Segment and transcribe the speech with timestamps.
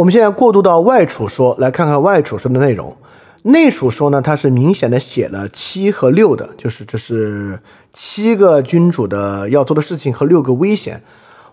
[0.00, 2.96] 我们现在过渡到外储说，来看看外储说的内容。
[3.42, 7.60] 内储说呢，它是明显的写了七和六的，就是这是
[7.92, 11.02] 七个君主的要做的事情和六个危险。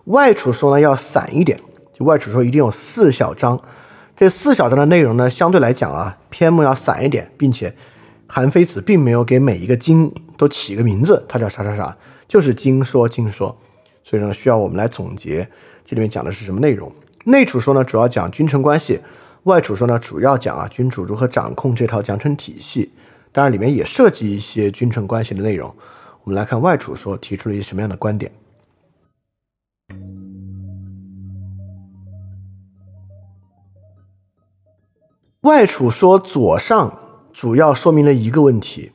[0.04, 1.60] 外储说呢要散一点，
[1.92, 3.60] 就外储说一定有四小章。
[4.16, 7.74] 这四小章的内容呢，相对来讲啊，篇目要散一点，并且
[8.26, 11.94] 韩非子并没有给每一个经都起个名字，它叫啥啥啥，
[12.26, 13.54] 就是经说经说。
[14.02, 15.46] 所以呢，需要我们来总结
[15.84, 16.90] 这里面讲的是什么内容。
[17.24, 19.00] 内储说呢，主要讲君臣关系；
[19.44, 22.92] 外储说呢，主要讲啊君主如何掌控这套奖惩体系。
[23.32, 25.74] 当然，里面也涉及一些君臣关系的内容。
[26.24, 28.32] 我们来看外储说提出了一些什么样的观点。
[35.42, 36.98] 外储说左上
[37.32, 38.92] 主要说明了一个问题，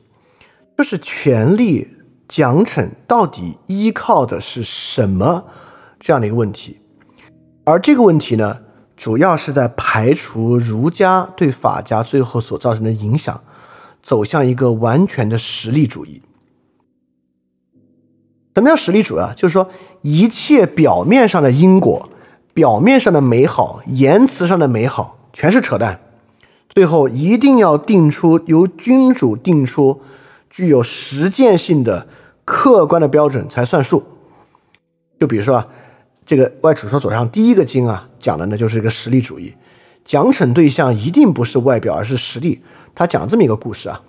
[0.76, 1.96] 就是权力
[2.28, 5.46] 奖惩到底依靠的是什么
[5.98, 6.80] 这样的一个问题。
[7.64, 8.58] 而这个问题呢，
[8.94, 13.42] 主要是在排除儒家对法家最后所造成的影响，
[14.02, 16.20] 走向一个完全的实力主义。
[18.54, 19.32] 什么叫实力主义啊？
[19.34, 19.70] 就是说，
[20.02, 22.10] 一切表面上的因果、
[22.52, 25.98] 表面上的美好、言辞上的美好，全是扯淡。
[26.68, 30.02] 最后一定要定出由君主定出
[30.50, 32.06] 具有实践性的
[32.44, 34.04] 客观的标准才算数。
[35.18, 35.66] 就比如说啊。
[36.26, 39.54] 这个外储说左上第一个经啊，讲的呢就是一个实力主义，
[40.04, 42.62] 奖惩对象一定不是外表，而是实力。
[42.94, 44.00] 他讲这么一个故事啊，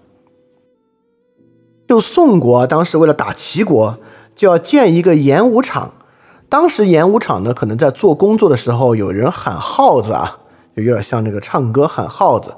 [1.87, 3.97] 就宋国当时为了打齐国，
[4.35, 5.93] 就要建一个演武场。
[6.47, 10.37] 当时演武场呢，可能在做工作的时候有人喊号子啊，
[10.75, 12.53] 就有点像那个唱歌喊号子。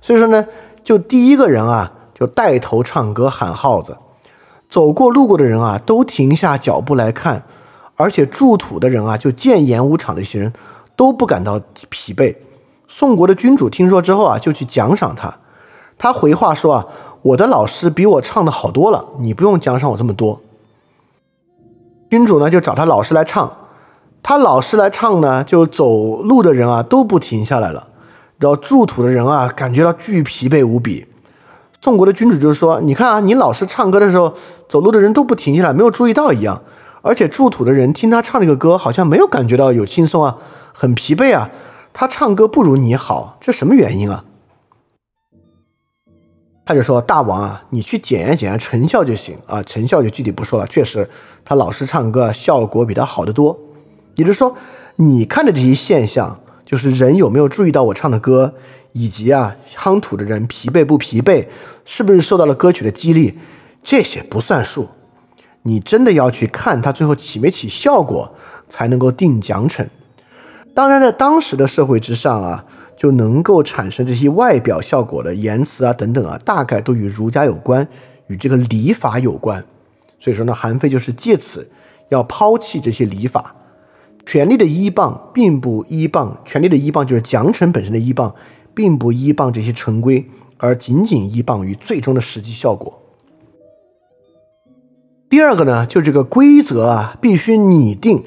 [0.00, 0.46] 所以说呢，
[0.82, 3.98] 就第一个人啊，就带头唱歌喊号子，
[4.68, 7.44] 走过路过的人啊，都停下脚步来看。
[7.96, 10.52] 而且筑土的人啊，就建演武场的一些人
[10.94, 12.36] 都不感到疲惫。
[12.86, 15.34] 宋国的君主听说之后啊，就去奖赏他。
[15.98, 16.86] 他回话说啊
[17.22, 20.40] ：“我的老师比我唱的好多了，你不用奖赏我这么多。”
[22.10, 23.50] 君主呢就找他老师来唱，
[24.22, 27.88] 他老师来唱呢，就走路的人啊都不停下来了，
[28.38, 31.06] 然后筑土的人啊感觉到巨疲惫无比。
[31.80, 34.34] 宋国的君主就是说：“你看啊，你老师唱歌的时候，
[34.68, 36.60] 走路的人都不停下来，没有注意到一样。”
[37.06, 40.38] 而且筑土的人听他唱这个歌，好像没有感觉到有轻松啊，
[40.72, 41.48] 很疲惫啊。
[41.92, 44.24] 他唱歌不如你好，这什么原因啊？
[46.64, 50.66] 他就说：“大王啊，你去检验检验成效就行啊，成效就具体不说了。
[50.66, 51.08] 确实，
[51.44, 53.56] 他老师唱歌效果比他好得多。
[54.16, 54.56] 也就是说，
[54.96, 58.52] 你看的这些现象，就是人有没有注意到我唱的歌，
[58.90, 61.46] 以及啊，夯土的人疲惫不疲惫，
[61.84, 63.38] 是不是受到了歌曲的激励，
[63.84, 64.88] 这些不算数。”
[65.66, 68.32] 你真的要去看它最后起没起效果，
[68.68, 69.84] 才能够定奖惩。
[70.72, 72.64] 当然，在当时的社会之上啊，
[72.96, 77.88] 就能够产生这些外表效果的言辞啊等等啊，大概都与儒家有关，
[78.28, 79.64] 与这个礼法有关。
[80.20, 81.68] 所以说呢，韩非就是借此
[82.10, 83.56] 要抛弃这些礼法。
[84.24, 88.32] 权力的依傍并不依傍，权力的依傍就是奖惩本身的依傍，
[88.72, 90.28] 并不依傍这些成规，
[90.58, 93.02] 而仅仅依傍于最终的实际效果。
[95.28, 98.22] 第二个呢，就这个规则啊，必须拟定，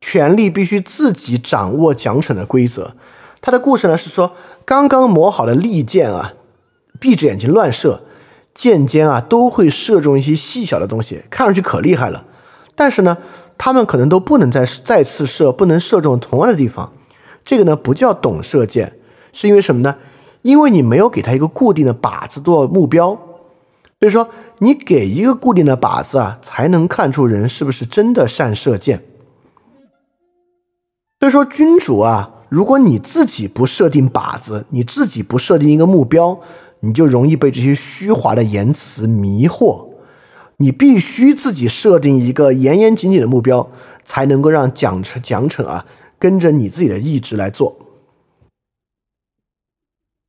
[0.00, 2.96] 权力必须自己掌握奖惩的规则。
[3.40, 4.32] 他的故事呢是说，
[4.64, 6.32] 刚刚磨好的利箭啊，
[6.98, 8.02] 闭着眼睛乱射，
[8.52, 12.24] 箭尖啊都会射中一些细小的东西，看上去可厉害了。
[12.74, 13.18] 但是呢，
[13.56, 16.92] 他们可能都不能再再次射，不能射中同样的地方。
[17.44, 18.94] 这个呢不叫懂射箭，
[19.32, 19.94] 是因为什么呢？
[20.42, 23.16] 因为你没有给他一个固定的靶子做目标。
[24.04, 24.28] 所以说，
[24.58, 29.02] 你给一个固定的靶子啊，才能看出人是不是真的善射箭。
[31.20, 36.38] 所以说，君主啊，如果你自己不设定靶子，你自己不设定一个目标，
[36.80, 39.86] 你就容易被这些虚华的言辞迷惑。
[40.58, 43.66] 你必须自己设定一个严严谨谨的目标，
[44.04, 45.86] 才能够让奖惩奖惩啊
[46.18, 47.74] 跟着你自己的意志来做。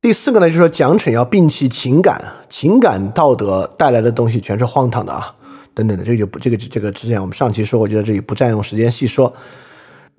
[0.06, 5.34] 第四个呢，就是说奖惩要摒弃情感，情感道德带来的东西全是荒唐的啊，
[5.74, 9.34] 等等的，这个就不这个这个之前我们上期说，我觉得这里不占用时间细说。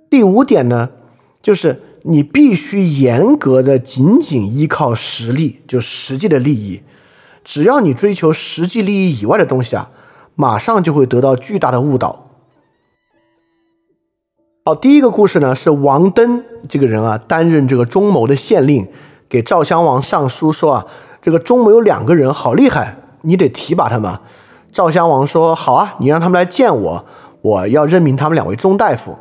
[0.09, 0.89] 第五点呢，
[1.41, 6.81] 就是你必须严格的仅仅依靠实力，就实际的利益，
[7.45, 9.89] 只要你追求实际利益以外的东西啊，
[10.35, 12.27] 马上就会得到巨大的误导。
[14.65, 18.85] 好，第一个故事呢是王登这个人啊，担任这个中牟的县令。
[19.29, 20.85] 给赵襄王上书说啊，
[21.21, 24.19] 这个中牟有两个人好厉害，你得提拔他们。
[24.71, 27.05] 赵襄王说好啊，你让他们来见我，
[27.41, 29.17] 我要任命他们两位中大夫。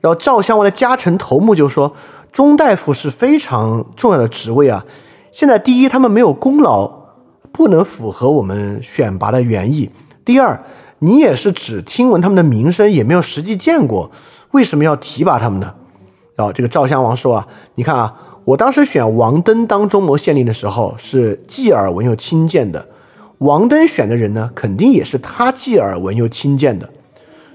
[0.00, 1.94] 然后赵襄王的家臣头目就说，
[2.32, 4.84] 中大夫是非常重要的职位啊。
[5.32, 6.90] 现在第一，他们没有功劳，
[7.52, 9.90] 不能符合我们选拔的原意；
[10.24, 10.64] 第二，
[11.00, 14.10] 你也是只听闻他们的名声，也没有实际见过，
[14.52, 15.74] 为什么要提拔他们呢？
[16.34, 18.14] 然后这个赵襄王说啊，你看啊，
[18.50, 22.84] 我当时选王登当中牟县令的时候，是既耳闻又亲见的。
[23.38, 26.88] 王登选的人呢，肯定也是他既耳闻又亲见的。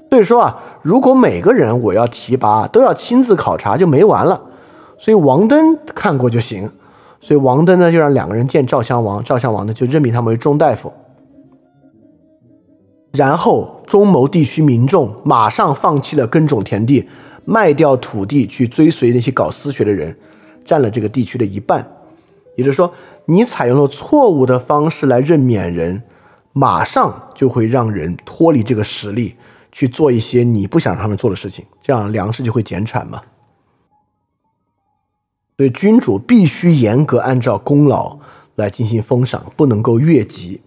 [0.09, 4.42] 所以说啊，如果每个人我要提拔都要亲自考察，就没完了。
[4.97, 6.71] 所以王登看过就行。
[7.19, 10.94] 所以王登呢，就让两个人见赵襄王，赵襄王呢就任命他们为中大夫。
[13.12, 17.09] 然后中牟地区民众马上放弃了耕种田地，
[17.44, 20.18] 卖掉土地去追随那些搞私学的人，
[20.65, 21.89] 占了这个地区的一半。
[22.56, 22.94] 也就是说。
[23.27, 26.03] 你采用了错误的方式来任免人，
[26.53, 29.35] 马上就会让人脱离这个实力
[29.71, 33.23] 去做一些你不想让他们做的事情，这样粮食就会减产嘛。
[35.57, 38.19] 所以君主必须严格按照功劳
[38.53, 40.62] 来进行封赏，不能够越级。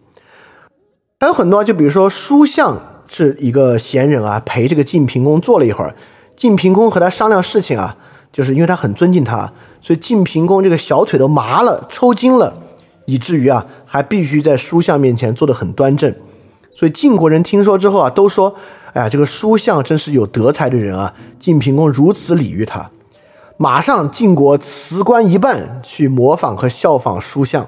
[1.20, 5.94] 还有很多，就比如说书相是一个闲人啊，陪这个晋平公坐了一会儿，
[6.34, 7.96] 晋平公和他商量事情啊，
[8.32, 9.52] 就是因为他很尊敬他。
[9.80, 12.54] 所以晋平公这个小腿都麻了、抽筋了，
[13.06, 16.14] 以至于啊，还必须在书相面前坐得很端正。
[16.74, 18.54] 所以晋国人听说之后啊，都说
[18.94, 22.90] ：“哎呀，这个书相真是有德才的人啊！”晋平公如此礼遇他，
[23.56, 27.66] 马上晋国辞官一半去模仿和效仿书相。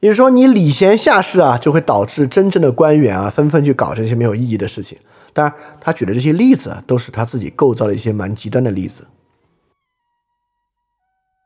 [0.00, 4.98] 也就是说，你礼贤下士啊，就会导致真正的官员啊，纷纷去搞这些没有意义的事情。
[5.36, 9.04] 当然，他举的这些例子啊都是他自己构造的一些蛮极端的例子。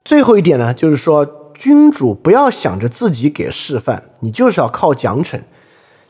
[0.05, 5.41] 最后一点呢，就是说，君主不要想着自己给示范，你就是要靠奖惩。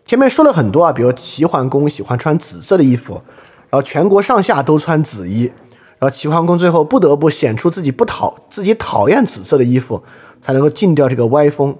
[0.05, 3.23] 前面说了很多啊，比如齐桓公喜欢穿紫色的衣服，
[3.71, 5.51] 然后全国上下都穿紫衣，
[5.99, 10.05] 然后齐桓公最后不得不显出自己不讨自己讨厌紫色的衣服，
[10.43, 11.75] 才能够禁掉这个歪风。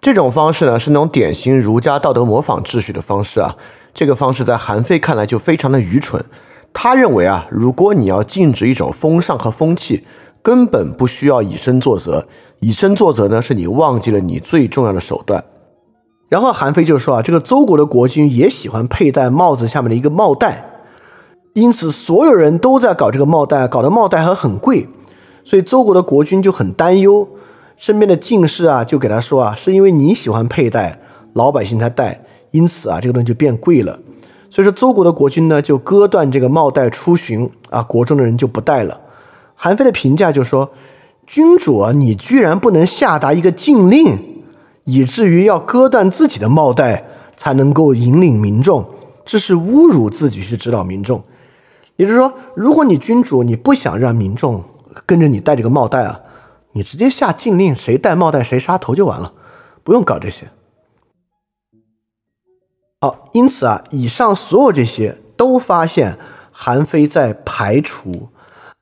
[0.00, 3.56] 这种方式呢，是那种典型儒家道德模仿秩序的方式啊。
[3.94, 6.24] 这个方式在韩非看来就非常的愚蠢。
[6.72, 10.04] 他认为啊，如果你要禁止一种风尚和风气，
[10.42, 12.26] 根本不需要以身作则，
[12.60, 15.42] 以身作则呢，是你忘记了你最重要的手段。
[16.28, 20.64] 然后韩非就说啊，这个周国的国君也喜欢佩戴帽子下面的一个帽带，
[21.54, 24.86] 因此所有人都在搞这个帽带，搞的帽带还很贵，
[25.42, 27.26] 所以周国的国君就很担忧，
[27.76, 31.00] 身边的进士啊就给他说啊，是因为你喜欢佩戴，
[31.32, 33.98] 老百姓才戴，因此啊这个东西就变贵了。
[34.50, 38.98] 所以说周国的国君呢就割断这个帽带出巡啊，国中的人就不戴了。
[39.54, 40.70] 韩非的评价就说
[41.26, 44.16] ：“君主啊，你居然不能下达一个禁令，
[44.84, 47.04] 以至于要割断自己的帽带
[47.36, 48.84] 才能够引领民众，
[49.24, 51.22] 这是侮辱自己去指导民众。
[51.96, 54.62] 也就是说，如果你君主你不想让民众
[55.04, 56.20] 跟着你戴这个帽带啊，
[56.72, 59.32] 你直接下禁令，谁戴帽带谁杀头就完了，
[59.82, 60.46] 不用搞这些。
[63.00, 66.18] 好，因此啊，以上所有这些都发现
[66.50, 68.28] 韩非在排除。”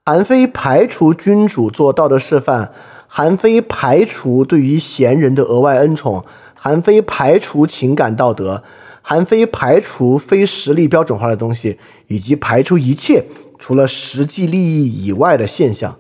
[0.09, 2.71] 韩非排除君主做道德示范，
[3.09, 8.63] 韩非排除对于贤人的额外恩宠，韩非排除情感道德，
[9.03, 13.25] 韩非排除非实力标准化的东西，以及排除一切
[13.59, 15.99] 除了实际利益以外的现象。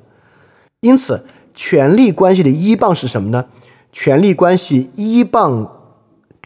[0.80, 3.46] 因此，权力关系的依傍是什么呢？
[3.92, 5.75] 权力关系依傍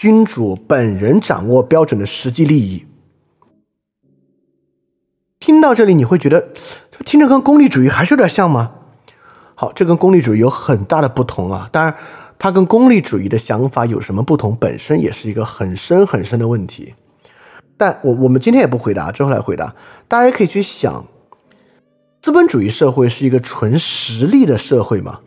[0.00, 2.87] 君主本人掌握标准的实际利益。
[5.38, 6.49] 听到这里，你会觉得。
[7.04, 8.73] 听着跟功利主义还是有点像吗？
[9.54, 11.69] 好，这跟功利主义有很大的不同啊。
[11.71, 11.95] 当然，
[12.38, 16.95] 它跟功利主义的想法有什么不同，本身也是一个很深很深的问题。
[17.76, 19.75] 但我我们今天也不回答，之后来回答。
[20.09, 21.07] 大家可以去想，
[22.23, 25.21] 资本主义社会是一个纯实力的社会吗？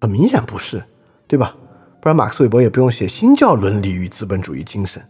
[0.00, 0.84] 很明显不是，
[1.26, 1.56] 对吧？
[2.06, 5.02] 不然马克思韦伯也不用写《新教伦理与资本主义精神》。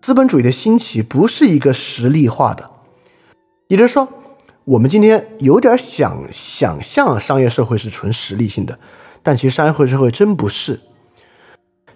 [0.00, 2.70] 资本主义的兴起不是一个实力化的，
[3.68, 4.08] 也就是说。
[4.64, 8.78] 我们今天有点想想象商业社会是纯实力性的，
[9.22, 10.80] 但其实商业社会真不是。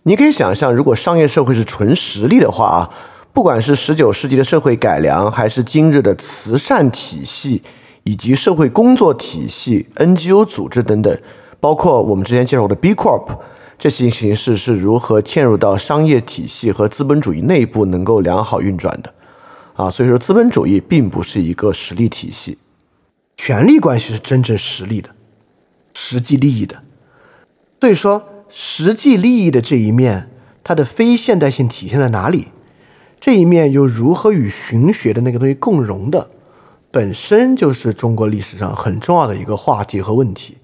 [0.02, 2.90] 你可以想象，如果商业社会是纯实力的话啊，
[3.32, 7.62] 不管是十九世纪的社会改良，还是今日的慈善体系
[8.02, 11.18] 以及社会工作体系、NGO 组织等等，
[11.58, 13.26] 包括我们之前介绍的 B Corp
[13.80, 19.14] 这些形式是如何嵌入到商业体系和资本主义内部，能够良好运转的。
[19.72, 22.58] 啊，所以说资本主义并不是一个实力体系，
[23.38, 25.08] 权力关系是真正实力的，
[25.94, 26.82] 实际利益的。
[27.80, 30.28] 所以说，实际利益的这一面，
[30.62, 32.48] 它的非现代性体现在哪里？
[33.18, 36.28] 这一面又如何与寻学的那个东西共融的？
[36.90, 40.58] 本身就是中国历史上很重要的一个话题和问题。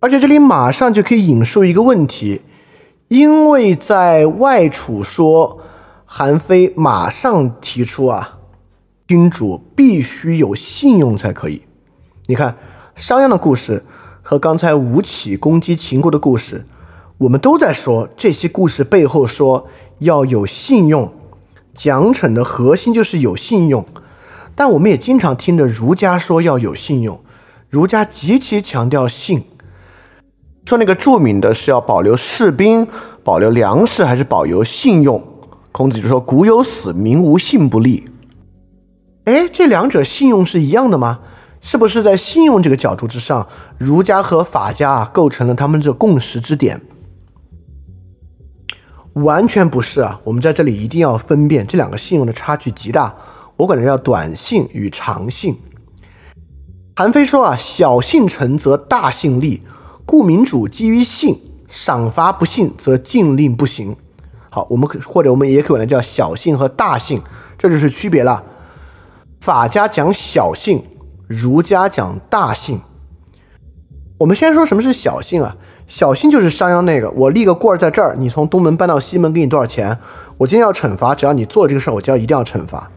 [0.00, 2.42] 而且这里马上就可以引述一个问题，
[3.08, 5.58] 因为在外储说，
[6.04, 8.38] 韩非马上提出啊，
[9.08, 11.62] 君主必须有信用才可以。
[12.26, 12.56] 你看
[12.94, 13.84] 商鞅的故事
[14.22, 16.64] 和刚才吴起攻击秦国的故事，
[17.18, 19.66] 我们都在说这些故事背后说
[19.98, 21.12] 要有信用，
[21.74, 23.84] 奖惩的核心就是有信用。
[24.54, 27.20] 但我们也经常听着儒家说要有信用，
[27.68, 29.42] 儒家极其强调信。
[30.68, 32.86] 说那个著名的是要保留士兵、
[33.24, 35.22] 保留粮食，还是保留信用？
[35.72, 38.04] 孔子就说：“古有死，民无信不立。”
[39.24, 41.20] 哎，这两者信用是一样的吗？
[41.62, 43.48] 是不是在信用这个角度之上，
[43.78, 46.78] 儒家和法家啊构成了他们这共识之点？
[49.14, 50.20] 完全不是啊！
[50.22, 53.14] 我们在这里一定要分辨这两个信用的差距极大。
[53.56, 55.58] 我管它叫短信与长信。
[56.94, 59.62] 韩非说啊：“小信成则大信立。”
[60.10, 61.38] 故民主基于信，
[61.68, 63.94] 赏罚不信则禁令不行。
[64.48, 67.20] 好，我们可或者我们也可以管它叫小信和大信，
[67.58, 68.42] 这就是区别了。
[69.42, 70.82] 法家讲小信，
[71.26, 72.80] 儒家讲大信。
[74.16, 75.54] 我们先说什么是小信啊？
[75.86, 79.98] 小信就是商鞅那个，我立个棍儿在这儿，你从东门搬到西门，给你多少钱？
[80.38, 82.90] 我今天要惩罚，只要你做了这个事儿，我就要一定要惩罚。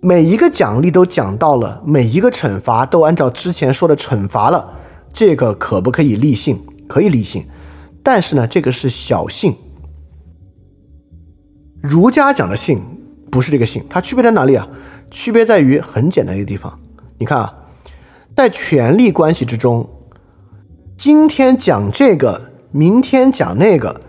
[0.00, 4.79] 每一个奖励都讲到了，每一个惩罚都按照之前说的惩罚了。
[5.12, 6.58] 这个可不可以立信？
[6.88, 7.46] 可以立信，
[8.02, 9.54] 但是呢，这个是小信。
[11.80, 12.80] 儒家讲的信
[13.30, 14.66] 不是这个信，它区别在哪里啊？
[15.10, 16.78] 区别在于很简单一个地方。
[17.18, 17.54] 你看啊，
[18.34, 19.88] 在权力关系之中，
[20.96, 24.00] 今天讲这个，明天讲那个，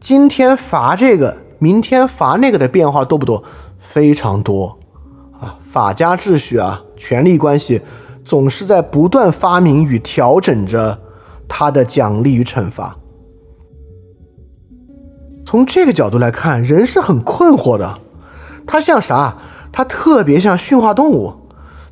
[0.00, 3.44] 今天罚这个，明天罚那个的变化多不多？
[3.78, 4.78] 非常多
[5.38, 5.58] 啊！
[5.70, 7.80] 法家秩序啊，权力关系。
[8.24, 10.98] 总是在不断发明与调整着
[11.46, 12.96] 他的奖励与惩罚。
[15.44, 17.98] 从这个角度来看，人是很困惑的。
[18.66, 19.36] 他像啥？
[19.70, 21.34] 他特别像驯化动物。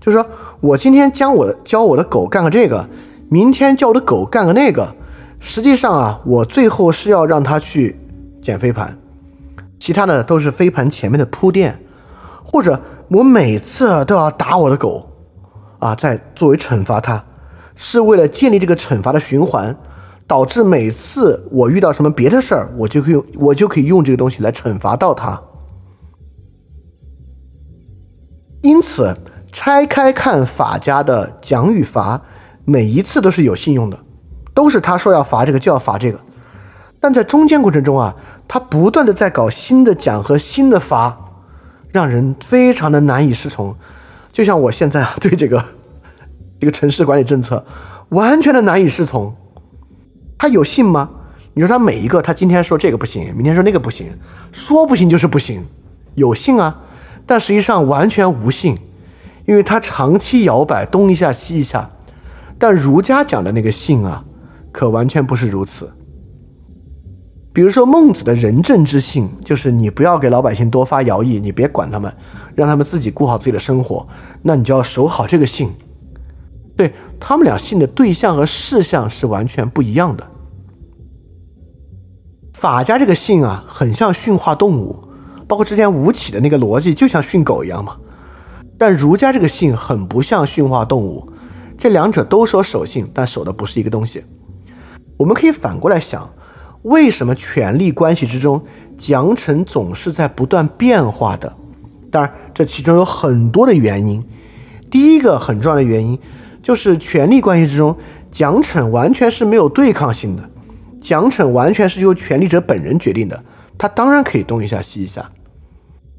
[0.01, 0.27] 就是说
[0.61, 2.89] 我今天教我教我的狗干个这个，
[3.29, 4.95] 明天教我的狗干个那个。
[5.39, 8.01] 实际上啊，我最后是要让它去
[8.41, 8.99] 捡飞盘，
[9.79, 11.79] 其他的都是飞盘前面的铺垫，
[12.43, 15.07] 或者我每次都要打我的狗。
[15.83, 17.25] 啊，在作为惩罚他，
[17.75, 19.77] 是为了建立这个惩罚的循环，
[20.29, 25.43] 导致每次我遇到什么别的事儿，我就可以我就可以用这个东西来惩罚到他。
[28.61, 29.13] 因此，
[29.51, 32.23] 拆开看法家的奖与罚，
[32.65, 33.99] 每一次都是有信用的，
[34.55, 36.21] 都是他说要罚这个就要罚这个。
[37.01, 38.15] 但在中间过程中啊，
[38.47, 41.19] 他不断的在搞新的奖和新的罚，
[41.91, 43.75] 让人非常的难以适从。
[44.33, 45.63] 就像我现在啊， 对这个
[46.59, 47.65] 这个城市管理政策
[48.09, 49.35] 完全的难以适从。
[50.39, 51.09] 他有信吗？
[51.55, 54.09] 你说他每一个，他今天说这个不行，明天说那个不行，
[54.51, 55.65] 说不行就是不行，
[56.15, 56.81] 有信啊，
[57.27, 58.77] 但实际上完全无信，
[59.47, 61.91] 因为他长期摇摆，东一下西一下。
[62.59, 64.25] 但儒家讲的那个信啊，
[64.73, 65.93] 可完全不是如此。
[67.53, 72.11] 比如说孟子的仁政之信，就是你不要给老百姓多发徭役，你别管他们。
[72.55, 74.07] 让他们自己过好自己的生活，
[74.43, 75.71] 那你就要守好这个信。
[76.77, 80.27] 对他们俩信的对象和事项是完全不一样的。
[82.55, 85.05] 法家这个信啊，很像驯化动物，
[85.47, 87.97] 包括之前吴起的那个逻辑，就像训狗一样嘛。
[88.79, 91.31] 但儒家这个信很不像驯化动物，
[91.77, 94.25] 这两者都说守信，但守的不是一个东西。
[95.19, 96.29] 我们可以反过来想，
[96.83, 98.61] 为什么权力关系之中
[98.97, 101.55] 奖惩总是在不断变化的？
[102.13, 104.23] 当然，这其中有很多的原因。
[104.91, 106.19] 第一个很重要的原因，
[106.63, 107.97] 就是权力关系之中，
[108.31, 110.51] 奖惩完全是没有对抗性的，
[111.01, 113.43] 奖惩完全是由权力者本人决定的。
[113.79, 115.31] 他当然可以东一下西一下，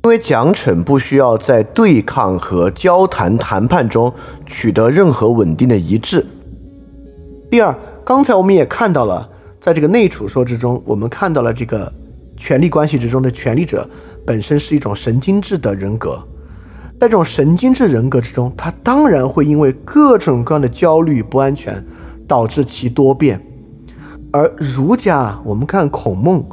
[0.01, 4.11] 因为奖惩不需要在对抗和交谈谈判中
[4.47, 6.25] 取得任何稳定的一致。
[7.51, 9.29] 第二，刚才我们也看到了，
[9.61, 11.93] 在这个内储说之中，我们看到了这个
[12.35, 13.87] 权力关系之中的权力者。
[14.25, 16.17] 本身是一种神经质的人格，
[16.99, 21.83] 在这种神经质人格之中，他当然会因为各种各样的焦虑不安全，
[22.27, 23.45] 导致其多变。
[24.31, 26.43] 而儒家，我们看孔孟，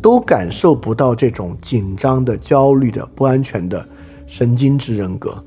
[0.00, 3.86] 都感受不到这种紧张的、焦虑的、不安全的
[4.26, 5.44] 神经质人格，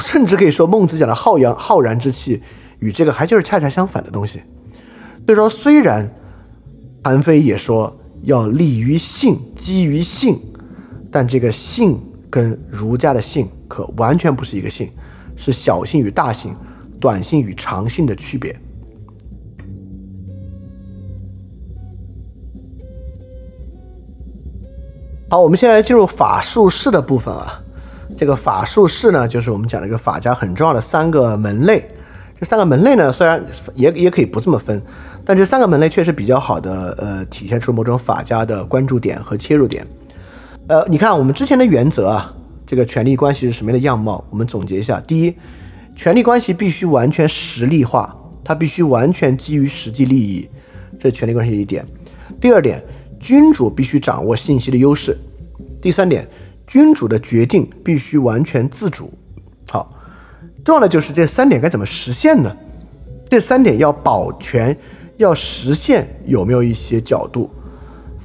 [0.00, 2.40] 甚至可以说孟子讲的浩洋浩然之气，
[2.78, 4.40] 与这个还就是恰恰相反的东西。
[5.26, 6.14] 所以说，虽然
[7.02, 10.38] 韩非也说要立于性，基于性。
[11.12, 12.00] 但这个性
[12.30, 14.90] 跟儒家的性可完全不是一个性，
[15.36, 16.56] 是小性与大性、
[16.98, 18.58] 短信与长信的区别。
[25.28, 27.62] 好，我们现在进入法术式的部分啊。
[28.16, 31.86] 这个法术式呢，就是我们讲的一个法家很重要的三个门类。
[32.38, 33.42] 这三个门类呢，虽然
[33.74, 34.82] 也也可以不这么分，
[35.24, 39.86] 但这三个门类确实比较好的呃，体现出某种法家的关注点和切入点。
[40.68, 42.32] 呃，你看我们之前的原则啊，
[42.66, 44.24] 这个权力关系是什么样的样貌？
[44.30, 45.34] 我们总结一下：第一，
[45.96, 50.48] 权力关系必须完全实力化，它必须完全基于实际利益，
[50.98, 51.84] 这是权力关系一点。
[52.40, 52.82] 第二点，
[53.18, 55.16] 君主必须掌握信息的优势。
[55.80, 56.26] 第三点。
[56.64, 59.12] 君主的决定必须完全自主。
[59.68, 59.94] 好，
[60.64, 62.56] 重要的就是这三点该怎么实现呢？
[63.28, 64.74] 这三点要保全、
[65.18, 67.50] 要实现，有没有一些角度？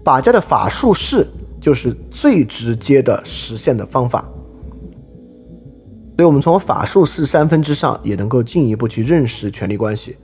[0.06, 1.28] 法家的法术式
[1.60, 4.28] 就是最直接的实现的方法。
[6.18, 10.18] 所以，我们从法术式三分之上也能够进一步去认识权力关系。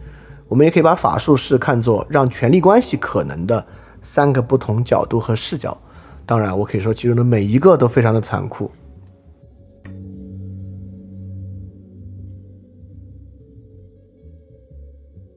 [0.48, 3.64] 我们也可以把法术式看作让权力关系可能的
[4.02, 5.78] 三个不同角度和视角。
[6.26, 8.72] 当然，我可以说其中的每一个都非常的残酷。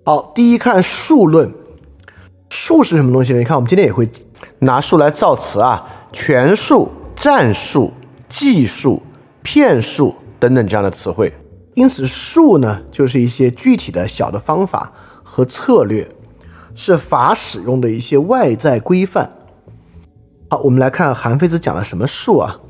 [0.04, 1.52] 好，第一看术论，
[2.48, 3.40] 术是什么东西呢？
[3.40, 4.08] 你看，我们今天也会
[4.60, 7.92] 拿术来造词啊，权术、战术、
[8.26, 9.02] 技术、
[9.42, 11.30] 骗术等等这样的词汇。
[11.74, 14.90] 因此，术呢，就是一些具体的小的方法
[15.22, 16.08] 和策略，
[16.74, 19.30] 是法使用的一些外在规范。
[20.48, 22.60] 好，我们来看韩非子讲了什么术啊？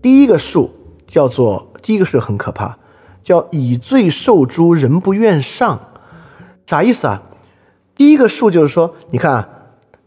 [0.00, 0.74] 第一个术
[1.06, 2.78] 叫做第一个术很可怕，
[3.22, 5.78] 叫以罪受诛，人不愿上，
[6.66, 7.22] 啥意思啊？
[7.94, 9.48] 第一个术就是说，你看啊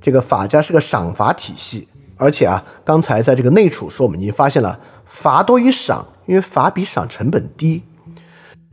[0.01, 7.84] 这个法家是个赏罚体系，而且啊，刚才在这个内储说，我们已经发现了罚多于赏，因为罚比赏成本低。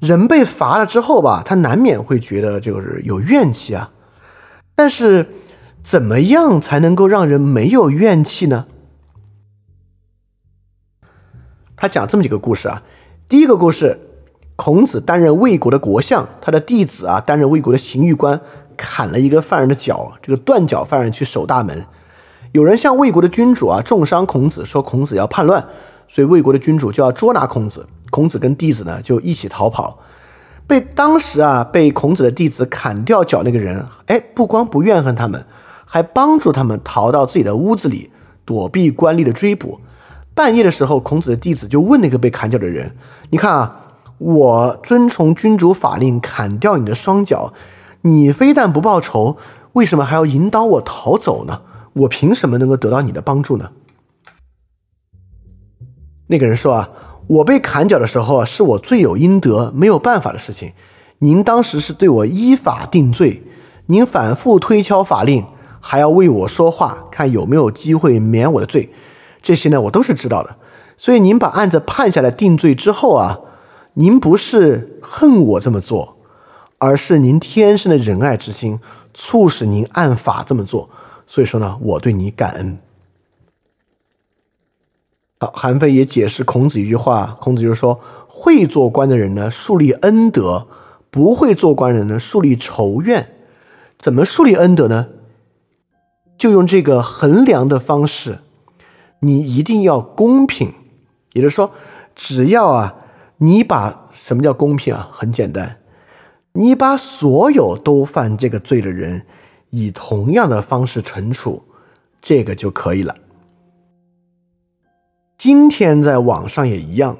[0.00, 3.90] 人被罚了之后吧，他难免会觉得就是有怨气啊，
[4.74, 5.28] 但是。
[5.84, 8.66] 怎么样才能够让人没有怨气呢？
[11.74, 12.84] 他讲这么几个故事啊。
[13.28, 13.98] 第一个故事，
[14.54, 18.40] 孔子担任魏国的国相，他的弟子啊担任魏国的刑狱官，
[18.76, 21.84] 砍了一个犯人的脚，这个断脚犯人去守大门。
[22.52, 25.66] 有人向魏国的君主啊重伤孔子，说孔子要叛乱，
[26.06, 27.86] 所以魏国的君主就要捉拿孔子。
[28.10, 29.98] 孔子跟弟子呢就一起逃跑，
[30.66, 35.44] 被当时啊被孔子的弟子砍掉脚那个人，哎，不光不怨恨他们。
[35.86, 38.10] 还帮助他们逃到自己的屋子里，
[38.46, 39.80] 躲避官吏的追捕。
[40.34, 42.96] 半夜的时候，孔子的弟子就问那个被砍脚的人
[43.28, 43.80] ：“你看啊，
[44.16, 47.52] 我遵从君主法令砍掉你的双脚，
[48.02, 49.36] 你非但不报仇，
[49.74, 51.60] 为什么还要引导我逃走呢？
[51.92, 53.70] 我凭什么能够得到你的帮助呢？”
[56.28, 56.90] 那个人说：“啊，
[57.26, 60.72] 我被砍脚的时候啊，是我罪有应得，没有办法的事情。
[61.18, 63.42] 您当时是对我依法定罪，
[63.86, 65.44] 您反复推敲法令。”
[65.84, 68.92] 还要为我说话，看有没有机会免我的罪，
[69.42, 70.54] 这些呢我都是知道的。
[70.96, 73.40] 所以您把案子判下来定罪之后啊，
[73.94, 76.18] 您不是恨我这么做，
[76.78, 78.78] 而是您天生的仁爱之心
[79.12, 80.88] 促使您按法这么做。
[81.32, 82.78] 所以说呢，我对你感恩。
[85.38, 90.68] 好，韩非也解释孔子一句话，孔子就是说，会做官的人呢树立恩德，
[91.10, 93.32] 不会做官人呢树立仇怨。
[93.98, 95.08] 怎么树立恩德呢？
[96.36, 98.40] 就用这个衡量的方式，
[99.20, 100.74] 你一定要公平，
[101.32, 101.72] 也就是说，
[102.14, 102.96] 只要啊，
[103.38, 105.08] 你把什么叫公平啊？
[105.10, 105.78] 很简单，
[106.52, 109.24] 你把所有都犯这个罪的人
[109.72, 111.64] 以同样的方式惩处，
[112.20, 113.16] 这个就可以了。
[115.36, 117.16] 今天在网上也一样，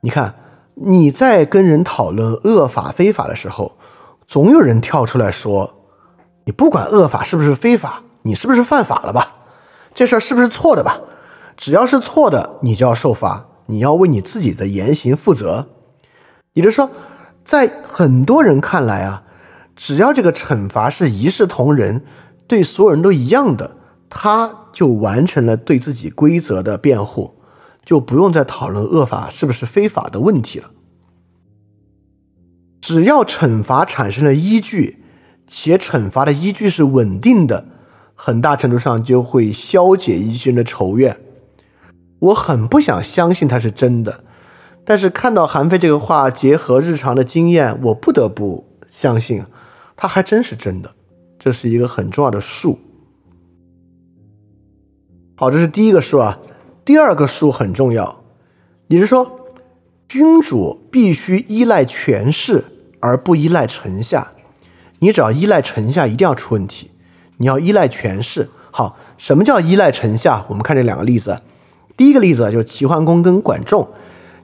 [0.00, 0.34] 你看
[0.74, 3.76] 你在跟人讨论恶法非法的时候，
[4.26, 5.74] 总有人跳出来说，
[6.44, 8.02] 你不管恶法是不是非法。
[8.22, 9.36] 你是不是犯法了吧？
[9.94, 11.00] 这事儿是不是错的吧？
[11.56, 15.68] 只要是错的，你就要受罚，你要为你自己的言行负责。
[16.54, 16.90] 也就是说，
[17.44, 19.22] 在很多人看来啊，
[19.76, 22.02] 只要这个惩罚是一视同仁，
[22.48, 23.76] 对所有人都一样的，
[24.08, 27.34] 他就完成了对自己规则的辩护，
[27.84, 30.70] 就不用再讨论恶法是不是非法的问题了。
[32.80, 35.04] 只要惩罚产生了依据，
[35.46, 37.66] 且惩罚的依据是稳定的。
[38.18, 41.18] 很大程度上就会消解一些人的仇怨。
[42.18, 44.24] 我很不想相信他是真的，
[44.86, 49.44] 但是看到韩非这个话，结合日常的经验，我不得不相信，
[49.96, 50.94] 他还真是真的。
[51.38, 52.78] 这是一个很重要的数。
[55.36, 56.38] 好，这是第一个数啊。
[56.84, 58.24] 第二个数很重要，
[58.88, 59.40] 也就是说，
[60.08, 62.64] 君主必须依赖权势
[63.00, 64.32] 而不依赖臣下。
[65.00, 66.90] 你只要依赖臣下，一定要出问题。
[67.36, 68.48] 你要依赖权势。
[68.70, 70.44] 好，什么叫依赖臣下？
[70.48, 71.40] 我们看这两个例子。
[71.96, 73.88] 第一个例子就是齐桓公跟管仲。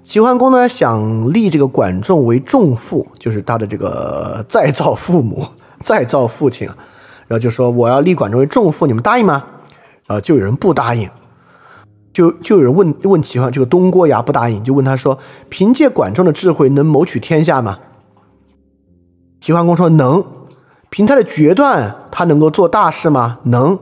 [0.05, 5.47] 齐桓公呢想立这个管仲为仲父，就是他的这个再造父母、
[5.81, 6.67] 再造父亲。
[7.29, 9.45] 然后就说我要立管仲为仲父，你们答应吗？
[10.07, 11.09] 然后就有人不答应，
[12.12, 17.79] 就就有人问问齐桓，这个东郭牙不答应，就问他说：凭借管仲的智慧能谋取天下吗？
[19.41, 20.25] 齐桓公说能。
[20.91, 23.38] 凭他的决断，他能够做大事吗？
[23.45, 23.79] 能。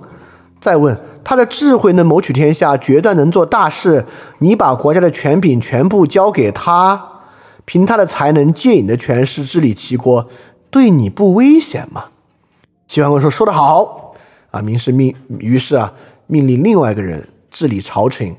[0.61, 0.97] 再问
[1.31, 4.05] 他的智慧能谋取天下，决断能做大事。
[4.41, 7.01] 你把国家的权柄全部交给他，
[7.65, 10.29] 凭他的才能借你的权势治理齐国，
[10.73, 12.07] 对你不危险吗？
[12.89, 14.17] 齐桓公说：“说得好
[14.51, 15.93] 啊！”明是命，于是啊，
[16.27, 18.35] 命令另外一个人治理朝廷，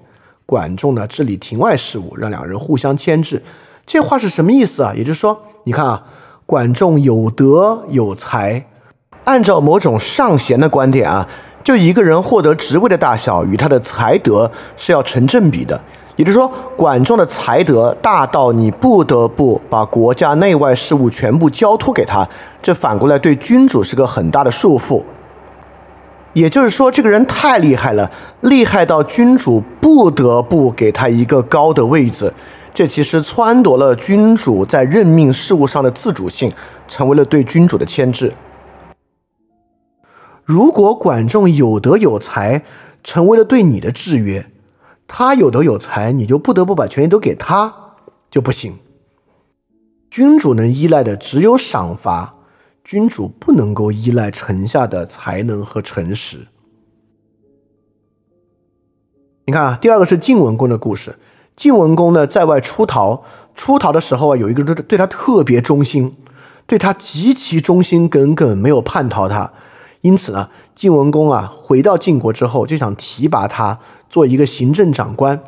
[0.45, 3.41] 管仲呢治理庭外事务，让两人互相牵制。
[3.85, 4.91] 这话是什么意思啊？
[4.93, 6.03] 也就是说，你看啊。
[6.45, 8.67] 管仲有德有才，
[9.23, 11.25] 按照某种上贤的观点啊，
[11.63, 15.79] 就一个人获得职位的大小与他的才德是要成正比的。
[16.17, 22.27] 也就是说，管仲的才德大到你不得不把国家内外事务全部交托给他，
[22.61, 25.01] 这反过来对君主是个很大的束缚。
[26.33, 32.33] 也就是说，这个人太厉害了，厉害到君主不得不给他一个高的位子。
[32.73, 36.51] 这其实撺夺了君主在任命事务上的自主性，
[36.87, 38.31] 成为了对君主的牵制。
[40.51, 42.65] 如果管仲有德有才，
[43.05, 44.51] 成为了对你的制约，
[45.07, 47.93] 他有德有才，你就不得不把权力都给他，
[48.29, 48.77] 就不行。
[50.09, 52.35] 君主能依赖的只有赏罚，
[52.83, 56.47] 君主不能够依赖臣下的才能和诚实。
[59.45, 61.17] 你看啊，第二个是晋文公的故事。
[61.55, 63.23] 晋文公呢，在外出逃，
[63.55, 66.17] 出逃的时候啊，有一个人对他特别忠心，
[66.65, 69.53] 对他极其忠心耿耿，没有叛逃他。
[70.01, 75.39] 因此呢，晋文公啊，回到晋国之后，就想提拔他做一个行政长官。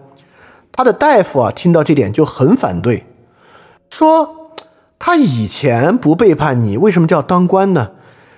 [0.72, 3.06] 他的大夫啊，听到这点就很反对，
[3.90, 4.52] 说
[4.98, 7.92] 他以前不背叛你，为什么叫当官呢？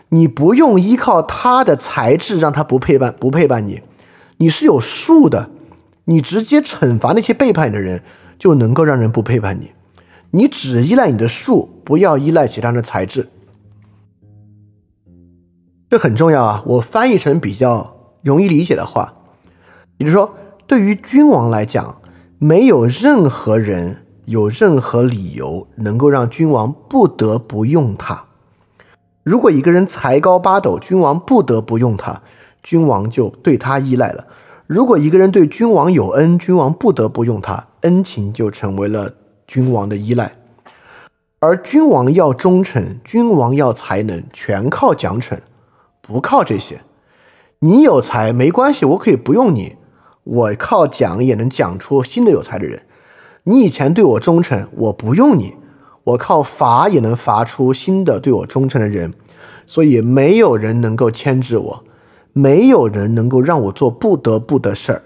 [0.10, 3.82] 你不用依靠他的才智让他不背叛不背叛你，
[4.38, 5.49] 你是有数的。
[6.06, 8.04] 你直接惩罚那些背叛你的人，
[8.38, 9.71] 就能够让人不背叛你。
[10.32, 13.28] 你只依赖你的术，不要依赖其他人的才智。
[15.95, 16.62] 这很重要啊！
[16.65, 19.13] 我翻译成比较容易理解的话，
[19.95, 20.36] 也就是说，
[20.67, 22.01] 对于君王来讲，
[22.38, 28.25] 没有任何人有任何理由能够让君王不得不用他。
[29.23, 32.21] 如果一个人才高八斗，君王不得不用他，
[32.62, 34.25] 君王就对他依赖了。
[34.67, 39.13] 如果一个人对君王有恩，君王不得不用他，恩情就成为了
[39.47, 40.34] 君王的依赖。
[41.39, 45.38] 而君王要忠诚，君王要才能，全靠奖惩，
[46.05, 46.81] 不靠这些。
[47.59, 49.75] 你有才没关系，我可以不用你，
[50.23, 52.85] 我靠奖也能奖出新的有才的人。
[53.43, 55.55] 你以前对我忠诚，我不用你，
[56.03, 59.13] 我靠罚也能罚出新的对我忠诚的人。
[59.65, 61.83] 所以没有人能够牵制我。
[62.37, 65.03] 没有人能够让我做不得不的事儿，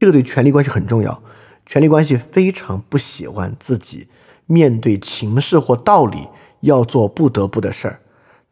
[0.00, 1.22] 这个对权力关系很重要。
[1.64, 4.08] 权力关系非常不喜欢自己
[4.46, 6.26] 面对情势或道理
[6.62, 8.00] 要做不得不的事儿，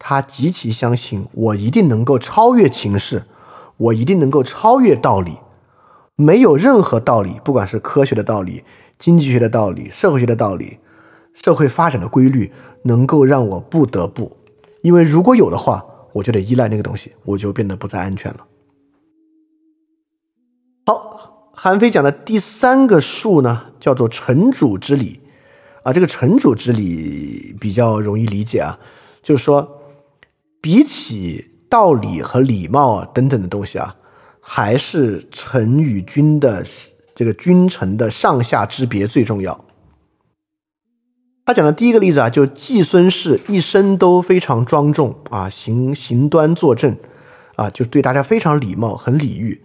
[0.00, 3.22] 他极其相信我一定能够超越情势，
[3.76, 5.38] 我一定能够超越道理。
[6.16, 8.64] 没有任何道理，不管是科学的道理、
[8.98, 10.78] 经济学的道理、社会学的道理、
[11.34, 12.50] 社会发展的规律，
[12.82, 14.36] 能够让我不得不，
[14.82, 15.86] 因为如果有的话。
[16.12, 18.44] 我就得依赖那个东西，我就变得不再安全了。
[20.86, 25.20] 好，韩非讲的第三个术呢，叫做城主之礼
[25.84, 25.92] 啊。
[25.92, 28.80] 这个城主之礼比较容易理解啊，
[29.22, 29.79] 就是说，
[30.60, 33.96] 比起道理和礼貌啊等等的东西啊，
[34.40, 36.64] 还是臣与君的
[37.14, 39.64] 这个君臣的上下之别最重要。
[41.46, 46.96] 他讲的第一个例子啊，就季孙氏一生都非常庄重啊，行行端坐正
[47.56, 49.64] 啊，就对大家非常礼貌，很礼遇。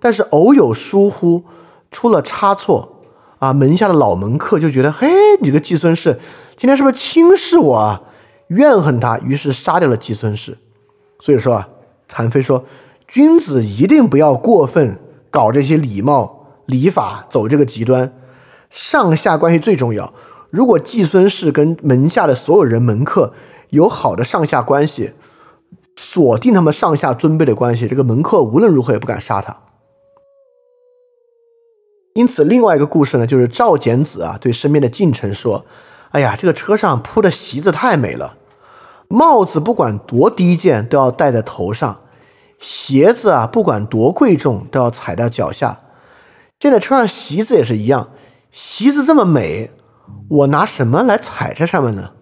[0.00, 1.44] 但是偶有疏忽，
[1.90, 3.02] 出了差错
[3.38, 5.08] 啊，门下的老门客就觉得，嘿，
[5.40, 6.20] 你个季孙氏
[6.56, 8.02] 今天是不是轻视我啊？
[8.48, 10.58] 怨恨他，于是杀掉了季孙氏。
[11.20, 11.68] 所以说啊，
[12.12, 12.64] 韩非说，
[13.06, 14.98] 君子一定不要过分
[15.30, 18.12] 搞这些礼貌礼法，走这个极端，
[18.70, 20.12] 上下关系最重要。
[20.50, 23.32] 如果季孙氏跟门下的所有人门客
[23.70, 25.12] 有好的上下关系，
[25.96, 29.56] 锁定他们上下尊卑的关系，这个门客无论如何也不敢杀他。
[32.14, 35.66] 因此，另外一个故事呢，就是赵简子啊对身边的近臣说
[36.14, 38.36] ：“哎呀，这个车上铺的席子太美了，
[39.08, 42.02] 帽子不管多低贱都要戴在头上，
[42.60, 45.80] 鞋子啊不管多贵重都要踩在脚下。
[46.60, 48.10] 现在车上席子也是一样，
[48.52, 49.72] 席子这么美，
[50.28, 52.12] 我拿什么来踩在上面呢？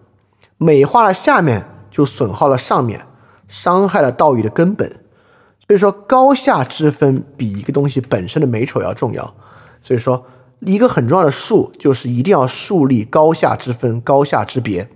[0.57, 3.05] 美化了下面，就损耗了上面，
[3.47, 4.89] 伤害了道义的根本。
[5.67, 9.35] 所以说，高下之分比一个东西本身的美丑要重要。”
[9.83, 10.25] 所以说，
[10.65, 14.87] 一个很重要的术就是一定要树立高下之分、高下之别。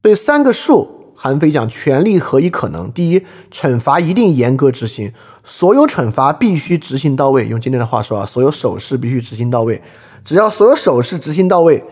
[0.00, 2.90] 对三个术，韩非讲权力何以可能？
[2.92, 5.12] 第一，惩罚一定严格执行，
[5.44, 7.46] 所有惩罚必须执行到位。
[7.46, 9.82] 用今天的话说啊，所有手势必须执行到位。
[10.24, 11.84] 只要所有手势执行到位，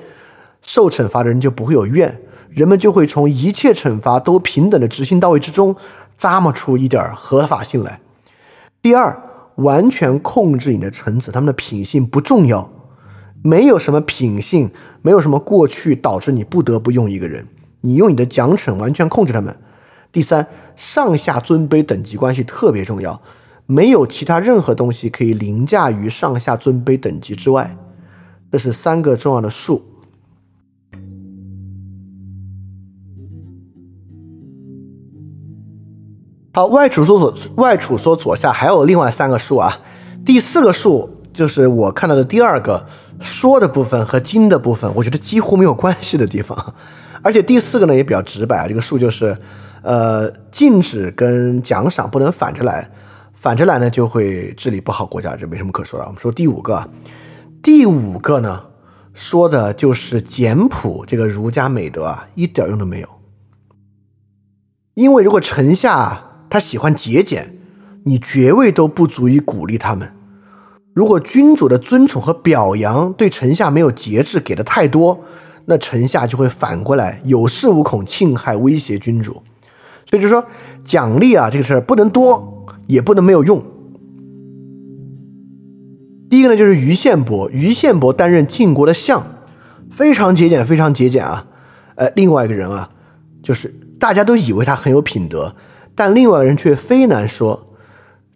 [0.62, 5.76] 受惩罚的人就不会有怨，人们就会从一切惩罚都平等的执行到位之中
[6.18, 8.00] 咂摸出一点合法性来。
[8.80, 9.22] 第二。
[9.56, 12.70] 完全控制你的臣子，他们的品性不重要，
[13.42, 14.70] 没有什么品性，
[15.02, 17.46] 没有什么过去导致你不得不用一个人，
[17.80, 19.56] 你用你的奖惩完全控制他们。
[20.12, 23.20] 第三，上下尊卑等级关系特别重要，
[23.66, 27.76] 没有其他任何东西可以凌驾于上下尊卑等级之外。
[28.52, 29.84] 这是三个重要的数。
[36.56, 39.78] 好，外储说左，外储说左下还有另外三个数啊。
[40.24, 42.86] 第四个数就是我看到的第二个
[43.20, 46.74] 说的部分和经的部分，我觉得几乎没有关系的地方。
[47.20, 49.36] 而且第四个呢也比较直白啊，这个数就是，
[49.82, 52.90] 呃，禁止跟奖赏不能反着来，
[53.34, 56.06] 反着来呢就会治理不好国家，这没什么可说的。
[56.06, 56.88] 我们说第五个，
[57.62, 58.62] 第五个呢
[59.12, 63.08] 说的就是简朴这个儒家美德啊，一点用都没有。
[64.94, 66.22] 因为如果臣下。
[66.48, 67.58] 他喜欢节俭，
[68.04, 70.12] 你爵位都不足以鼓励他们。
[70.92, 75.24] 如果君主的尊崇和表扬对臣下没有节制，给的太多，
[75.66, 79.42] 那臣下就会反过来有恃无恐，侵害威胁君主。
[80.08, 80.44] 所以就说
[80.84, 83.62] 奖励啊，这个事儿不能多，也不能没有用。
[86.30, 89.26] 第一个呢，就是于宪伯，于宪伯担任晋国的相，
[89.90, 91.46] 非常节俭，非常节俭啊。
[91.96, 92.88] 呃，另外一个人啊，
[93.42, 95.54] 就是大家都以为他很有品德。
[95.96, 97.74] 但另外人却非难说，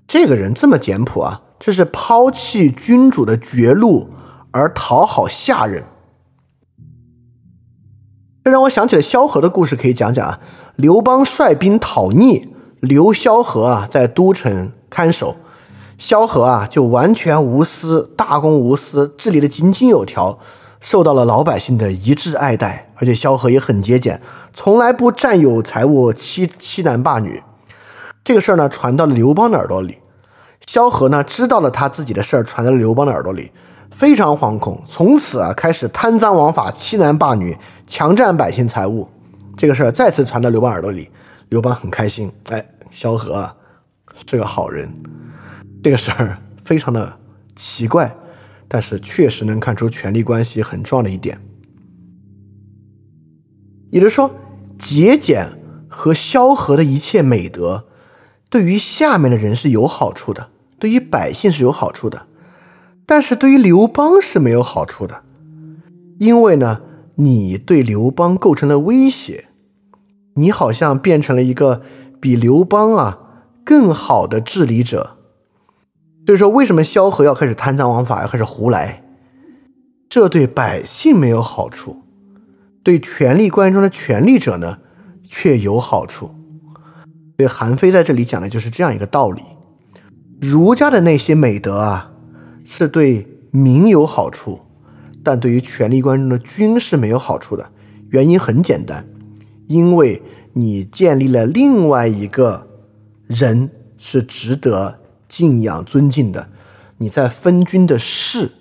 [0.08, 4.08] 这个人这么简朴啊，这是抛弃君主的绝路
[4.50, 5.84] 而讨好下人。
[8.42, 10.40] 这让我想起了萧何的故事，可以讲讲啊。
[10.76, 12.48] 刘邦率兵讨逆，
[12.80, 15.36] 留萧何啊在都城看守，
[15.98, 20.38] 萧何啊就完全无私，大公无私，治理的井井有条，
[20.80, 22.90] 受到了老百姓的一致爱戴。
[22.96, 24.22] 而且萧何也很节俭，
[24.54, 27.42] 从来不占有财物，欺欺男霸女。
[28.30, 29.98] 这个事儿呢，传到了刘邦的耳朵里。
[30.64, 33.50] 萧何呢，知道了他自己的事儿传到了刘邦的耳朵里，
[33.90, 39.08] 非常惶恐，从此啊，开始贪赃枉法、欺男霸女、强占百姓财物。
[39.56, 41.10] 这个事儿再次传到刘邦耳朵里，
[41.48, 42.30] 刘邦很开心。
[42.50, 43.56] 哎，萧何啊，
[44.24, 44.88] 是个好人。
[45.82, 47.12] 这个事儿非常的
[47.56, 48.16] 奇怪，
[48.68, 51.36] 但是确实能看出权力关系很重要的一点，
[53.90, 54.30] 也就是说，
[54.78, 55.48] 节俭
[55.88, 57.86] 和萧何的一切美德。
[58.50, 62.26] 对于下面的人是有好处的，对于百姓是有好处的，
[63.06, 65.22] 但是对于刘邦是没有好处的，
[66.18, 66.80] 因为呢，
[67.14, 69.46] 你对刘邦构成了威胁，
[70.34, 71.82] 你好像变成了一个
[72.20, 73.20] 比刘邦啊
[73.64, 75.16] 更好的治理者。
[76.26, 79.02] 所以说，为什么萧何要开始贪赃枉法，要开始胡来？
[80.08, 82.02] 这对百姓没有好处，
[82.82, 84.78] 对权力关系中的权力者呢，
[85.28, 86.34] 却有好处。
[87.40, 89.40] 所以韩非在这里讲的就是这样一个道理：
[90.42, 92.12] 儒家的那些美德啊，
[92.66, 94.60] 是对民有好处，
[95.24, 97.72] 但对于权力关系中的君是没有好处的。
[98.10, 99.08] 原因很简单，
[99.68, 100.20] 因为
[100.52, 102.68] 你建立了另外一个
[103.26, 106.46] 人是值得敬仰尊敬的，
[106.98, 108.52] 你在分君的事。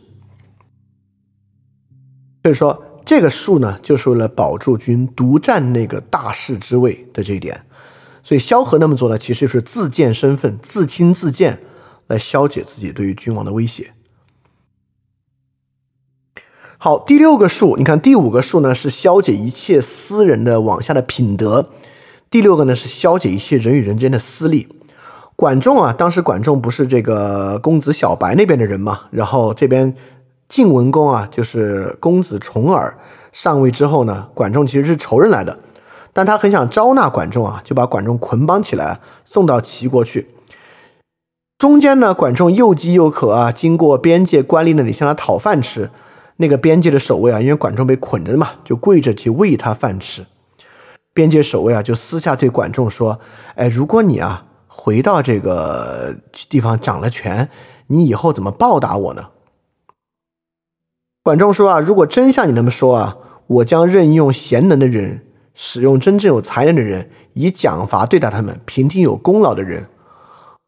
[2.44, 7.62] 所以说，这个术呢，就是为了保住君独占那个大势之位的这一点。
[8.30, 11.64] 所以萧何那么做呢，其实就是自荐身份、自轻自贱，
[12.06, 13.92] 来消解自己对于君王的威胁。
[16.78, 21.70] 好，第六个数，你看第五个数呢是消解一切私人的往下的品德，
[22.30, 24.68] 第六个呢是消解一切人与人间的私利。
[25.36, 29.96] 管仲啊，当时管仲不是这个公子小白那边的人嘛，然后这边
[30.48, 32.96] 晋文公啊，就是公子重耳
[33.32, 35.58] 上位之后呢，管仲其实是仇人来的。
[36.20, 40.28] 但他很想招纳管仲啊，就把管仲捆绑起来送到齐国去。
[41.58, 45.90] 中间呢，管仲又饥又渴啊，经过边界官吏那里向他讨饭吃。
[46.36, 50.26] 那个边界的守卫啊，因为管仲被捆着嘛，就跪着去喂他饭吃。
[51.14, 53.22] 边界守卫啊，就私下对管仲说
[53.56, 56.14] ：“哎，如果你啊回到这个
[56.50, 57.50] 地方掌了权，
[57.88, 59.28] 你以后怎么报答我呢？”
[61.24, 63.16] 管仲说：“啊，如果真像你那么说啊，
[63.48, 65.26] 我将任用贤能的人，
[65.62, 69.90] 使用真正有才能的人，以奖罚对待他们，平定有功劳的人。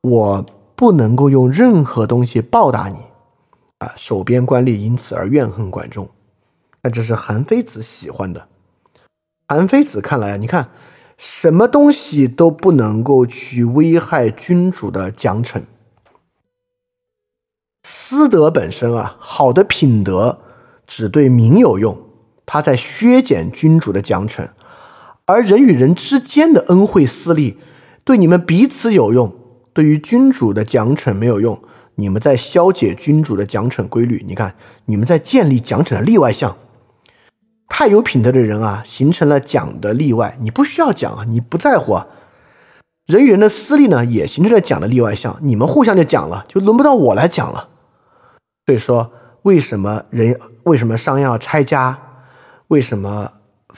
[0.01, 2.97] 我不能够用任何东西报答你。”
[3.79, 6.09] 啊，守边官吏因此而怨恨管仲，
[6.83, 8.49] 那这是韩非子喜欢的。
[9.47, 10.71] 韩非子看来，你看
[11.17, 15.63] 什么东西都不能够去危害君主的奖惩。
[17.83, 20.41] 私德本身啊，好的品德
[20.85, 21.97] 只对民有用，
[22.45, 24.49] 它在削减君主的奖惩；
[25.31, 27.57] 而人与人之间的恩惠私利，
[28.03, 29.33] 对你们彼此有用，
[29.73, 31.59] 对于君主的奖惩没有用。
[31.95, 36.57] 你们在消解君主的奖惩规律，你看，你们在建立奖惩的例外项。
[37.67, 42.07] 太有品德的人啊，形成了奖的例外，你不需要奖啊，你不在乎啊。
[43.05, 47.69] 人与人的私利呢，也形成了奖的例外项，你们互相就讲了，就轮不到我来讲了。
[48.65, 49.11] 所以说，
[49.43, 51.97] 为什么人为什么商鞅要拆家？
[52.67, 53.31] 为什么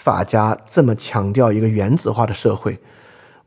[0.03, 2.79] 法家这么强调一个原子化的社会？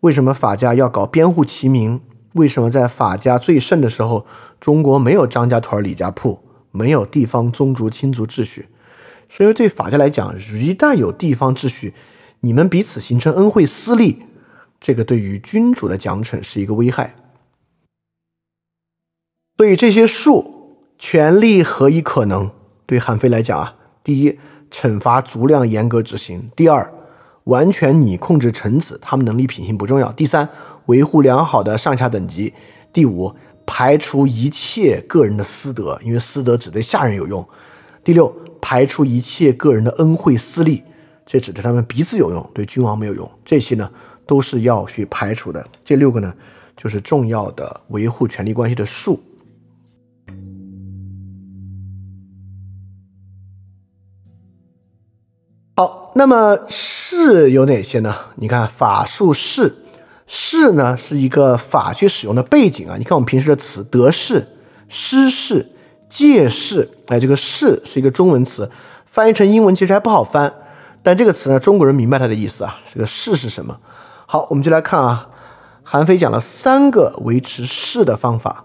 [0.01, 2.01] 为什么法家要搞编户齐民？
[2.33, 4.25] 为什么在法家最盛的时候？
[4.59, 6.41] 中国没有张家屯、李家铺，
[6.71, 8.69] 没有地方宗族亲族秩序，
[9.29, 11.93] 是因为对法家来讲，一旦有地方秩序，
[12.41, 14.23] 你们彼此形成恩惠私利，
[14.81, 17.15] 这个对于君主的奖惩是一个危害。
[19.59, 22.51] 所以这些术权力何以可能？
[22.87, 24.39] 对韩非来讲啊，第一，
[24.71, 26.93] 惩罚足量严格执行；第二，
[27.45, 30.49] 完全你控制臣子，他们能力品行不重要；第三，
[30.87, 32.53] 维护良好的上下等级；
[32.93, 33.35] 第五。
[33.69, 37.45] 排除一切个人的私德，因为私德只对下人有用。
[38.05, 40.85] 第六，排除一切个人的恩惠私利，
[41.27, 43.29] 这只对他们彼此有用，对君王没有用。
[43.45, 43.91] 这些呢，
[44.25, 45.67] 都是要去排除的。
[45.85, 46.33] 这六个呢，
[46.77, 49.21] 就是重要的维护权力关系的术。
[56.19, 58.17] 那么士有哪些呢？
[58.37, 59.77] 你看法术士。
[60.27, 64.49] 士呢是一个法去使用的背景啊，你看我们平时的词得势、
[64.89, 65.71] 失势、
[66.09, 68.69] 借势，哎，这个势是一个中文词，
[69.05, 70.53] 翻译成英文其实还不好翻，
[71.03, 72.81] 但这个词呢，中国人明白它的意思啊。
[72.93, 73.79] 这个势是什么？
[74.27, 75.29] 好，我们就来看啊，
[75.85, 78.65] 韩非讲了三个维持势的方法。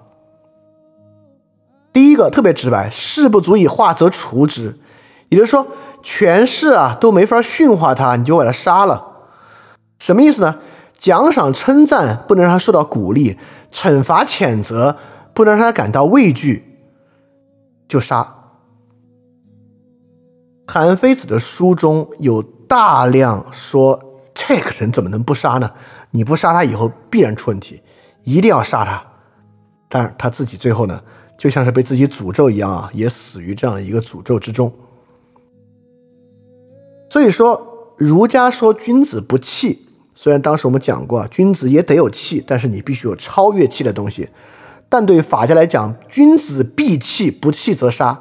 [1.91, 4.79] 第一个特别直白，势不足以化则除之，
[5.29, 5.67] 也就是说，
[6.01, 9.05] 权势啊都没法驯化他，你就把他杀了，
[9.99, 10.59] 什么意思呢？
[10.97, 13.37] 奖赏称赞不能让他受到鼓励，
[13.71, 14.95] 惩罚谴责
[15.33, 16.77] 不能让他感到畏惧，
[17.87, 18.35] 就杀。
[20.67, 23.99] 韩非子的书中有大量说
[24.33, 25.71] 这个人怎么能不杀呢？
[26.11, 27.81] 你不杀他以后必然出问题，
[28.23, 29.01] 一定要杀他。
[29.89, 31.01] 但是他自己最后呢，
[31.37, 34.71] 就像是被自己诅咒一样啊，也死于这样一个诅咒之中。
[37.11, 39.85] 所以说，儒家说君子不器。
[40.15, 44.29] 虽然当时我们讲过，君子也得有器，但是你必须有超越器的东西。
[44.87, 48.17] 但对于法家来讲，君子必器，不器则杀。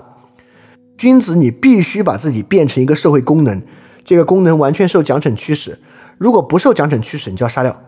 [0.99, 3.63] 君子你必须把自己变成一个社会功能，
[4.05, 5.79] 这个功能完全受奖惩驱使。
[6.19, 7.81] 如果不受奖惩驱使，你就要杀掉。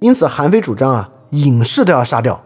[0.00, 2.38] 因此，韩非主张啊，隐士都要杀掉。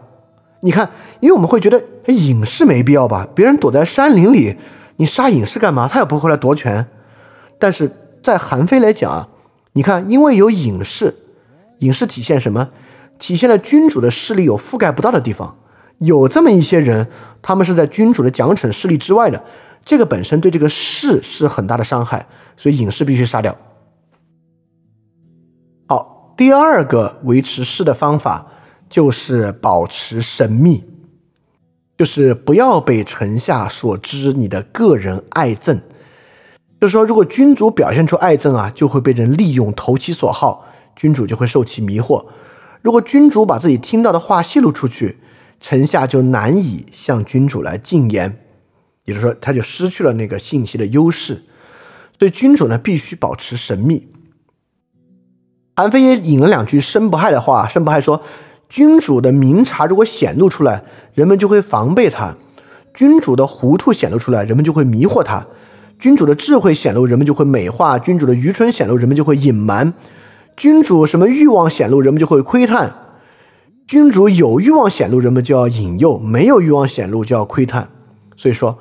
[0.61, 3.27] 你看，因为我们会觉得隐士没必要吧？
[3.35, 4.55] 别人躲在山林里，
[4.95, 5.89] 你杀隐士干嘛？
[5.89, 6.87] 他也不会来夺权。
[7.63, 7.89] 但是
[8.21, 9.29] 在韩非来讲啊。
[9.71, 11.15] 你看，因为有隐士，
[11.79, 12.71] 隐士体现什么？
[13.17, 15.57] 体现了君主的势力有覆盖不到的地方，
[15.99, 17.07] 有这么一些人，
[17.41, 19.41] 他们是在君主的奖惩势力之外的，
[19.85, 23.57] 这个本身对这个士是很大的伤害，所以隐士必须杀掉。
[25.87, 28.45] 好，第二个维持士的方法
[28.89, 30.83] 就是保持神秘，
[31.97, 35.79] 就是不要被臣下所知你的个人爱憎。
[36.83, 40.65] 就是说，如果君主表现出爱憎啊，就会被人利用投其所好，
[40.97, 42.25] 君主就会受其迷惑。
[42.81, 45.19] 如果君主把自己听到的话泄露出去，
[45.61, 48.37] 臣下就难以向君主来进言，
[49.05, 51.45] 也就是说，他就失去了那个信息的优势。
[52.19, 54.09] 所以，君主呢必须保持神秘。
[55.77, 58.21] 韩非也引了两句申不害的话：申不害说，
[58.67, 62.35] 君主的明察如果显露出来，人们就会防备他；
[62.93, 65.47] 君主的糊涂显露出来，人们就会迷惑他。
[65.99, 69.93] 君主的智慧显露，人们就会美化；君主的愚蠢显露，人们就会隐瞒；
[70.57, 72.89] 君主什么欲望显露，人们就会窥探；
[73.87, 77.89] 君主有欲望显露，人们就要引诱；没有欲望显露，就要窥探。
[78.35, 78.77] 所以说，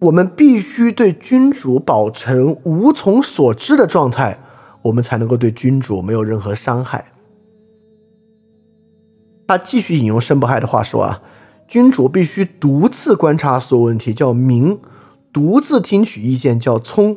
[0.00, 4.38] 我们必须对君主保持无从所知的状态，
[4.82, 7.06] 我们才能够对君主没有任何伤害。
[9.46, 11.22] 他继续引用申不害的话说啊，
[11.66, 14.76] 君主必须独自观察所有问题，叫明；
[15.38, 17.14] 独自听取意见，叫聪；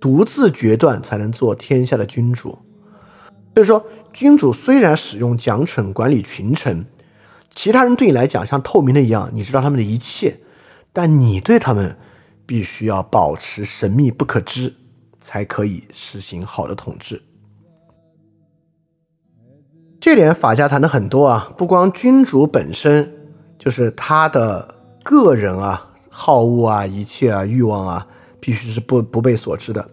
[0.00, 2.58] 独自决断，才能做天下的君主。
[3.54, 6.84] 所以说，君主虽然使用奖惩管理群臣，
[7.52, 10.40] 其他人对你来讲像透明的一样，你知道他们的一切，
[10.92, 11.96] 但你对他们
[12.44, 14.74] 必须要保持神秘不可知，
[15.20, 17.22] 才可以实行好的统治。
[20.00, 28.06] 这点法家谈的很多啊，不光君主本身就是他的个人啊，好恶啊，一切啊，欲望啊，
[28.38, 29.90] 必须是不不被所知的，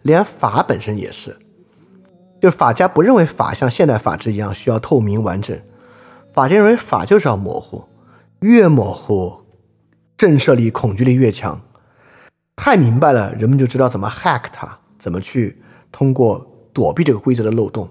[0.00, 1.36] 连法本身也是。
[2.40, 5.60] 就是法家不认为法像现代法治一样需要透明完整，
[6.32, 7.84] 法家认为法就是要模糊，
[8.40, 9.44] 越模糊，
[10.16, 11.60] 震慑力、恐惧力越强。
[12.56, 15.60] 太明白了，人们就知道怎么 hack 它，怎么去
[15.92, 17.90] 通过躲避这个规则的漏洞。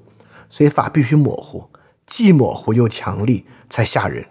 [0.49, 1.69] 所以法必须模糊，
[2.05, 4.25] 既模糊又强力，才吓人。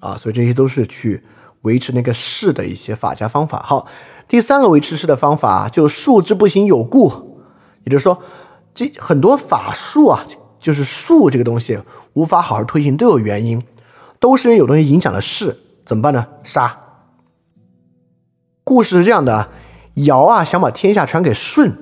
[0.00, 1.22] 啊，所以这些都是去
[1.62, 3.64] 维持那个势的一些法家方法。
[3.66, 3.86] 好，
[4.28, 7.40] 第三个维持势的方法就数之不行有故。
[7.84, 8.22] 也就是说，
[8.74, 10.24] 这很多法术啊，
[10.60, 11.80] 就是术这个东西
[12.12, 13.62] 无法好好推行，都有原因，
[14.20, 16.26] 都是因为有东西影响了势，怎么办呢？
[16.44, 16.78] 杀。
[18.62, 19.48] 故事是这样的：
[19.94, 21.76] 尧啊，想把天下传给舜，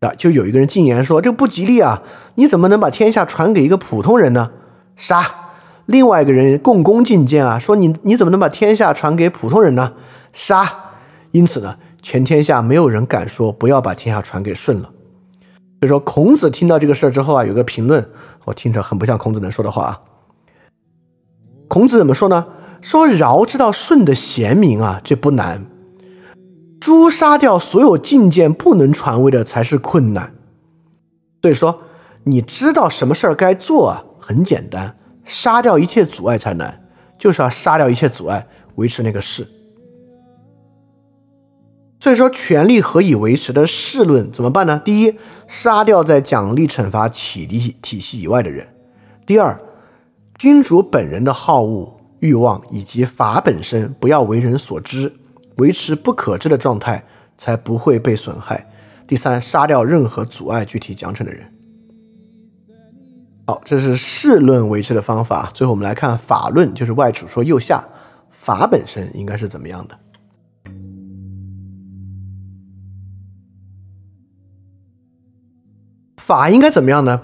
[0.00, 2.02] 啊，就有一个人进言说这不吉利啊，
[2.36, 4.52] 你怎么能把天下传给一个普通人呢？
[4.96, 5.47] 杀。
[5.88, 9.94] 另外一个人共工进谏啊，说你你怎么能把天下传给普通人呢？
[10.34, 10.70] 杀。
[11.30, 14.90] 因此呢，全天下没有人敢说不要把天下传给舜了。
[15.80, 18.06] 所以说，孔子听到这个事儿之后啊，有个评论，
[18.44, 20.00] 我听着很不像孔子能说的话啊。
[21.68, 22.46] 孔子怎么说呢？
[22.82, 25.62] 说尧知道舜的贤明啊，这不难；
[26.78, 30.34] 诛杀掉所有进谏不能传位的才是困难。
[31.40, 31.80] 所以说，
[32.24, 34.97] 你知道什么事儿该做啊，很简单，
[35.28, 36.82] 杀掉一切阻碍才难，
[37.18, 39.46] 就是要杀掉一切阻碍，维持那个势。
[42.00, 44.80] 所以说，权力何以维持的势论怎么办呢？
[44.82, 48.64] 第一，杀掉在奖励惩罚体系体系以外的人；
[49.26, 49.60] 第二，
[50.38, 55.12] 君主本人的好恶欲望以及法本身不要为人所知，
[55.56, 57.04] 维持不可知的状态，
[57.36, 58.56] 才不会被损害；
[59.06, 61.52] 第三，杀掉任何阻碍具体奖惩的人。
[63.48, 65.50] 好，这是势论维持的方法。
[65.54, 67.82] 最后我们来看法论，就是外储说右下
[68.30, 69.98] 法本身应该是怎么样的。
[76.18, 77.22] 法应该怎么样呢？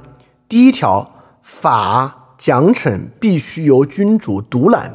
[0.49, 1.12] 第一条，
[1.43, 4.95] 法奖惩必须由君主独揽，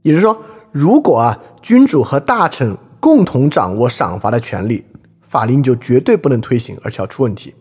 [0.00, 0.42] 也就是说，
[0.72, 4.86] 如果啊君主和大臣共同掌握赏罚的权利，
[5.20, 7.54] 法令就绝对不能推行，而且要出问题。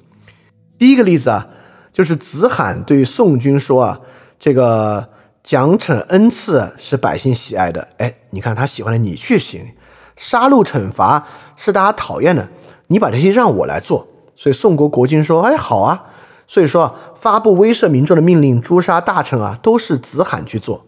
[0.78, 1.46] 第一个例子啊，
[1.92, 4.00] 就是子罕对宋军说啊，
[4.40, 5.10] 这个
[5.44, 9.74] 奖惩恩赐是百姓喜爱的，哎，你看他喜欢的你去行，
[10.16, 12.50] 杀戮惩罚是大家讨厌的，
[12.88, 14.08] 你把这些让我来做。
[14.36, 16.06] 所以宋国国君说：“哎，好啊。”
[16.52, 20.86] 所以说，发布威慑民众的命令、诛杀大臣啊，都是子罕去做。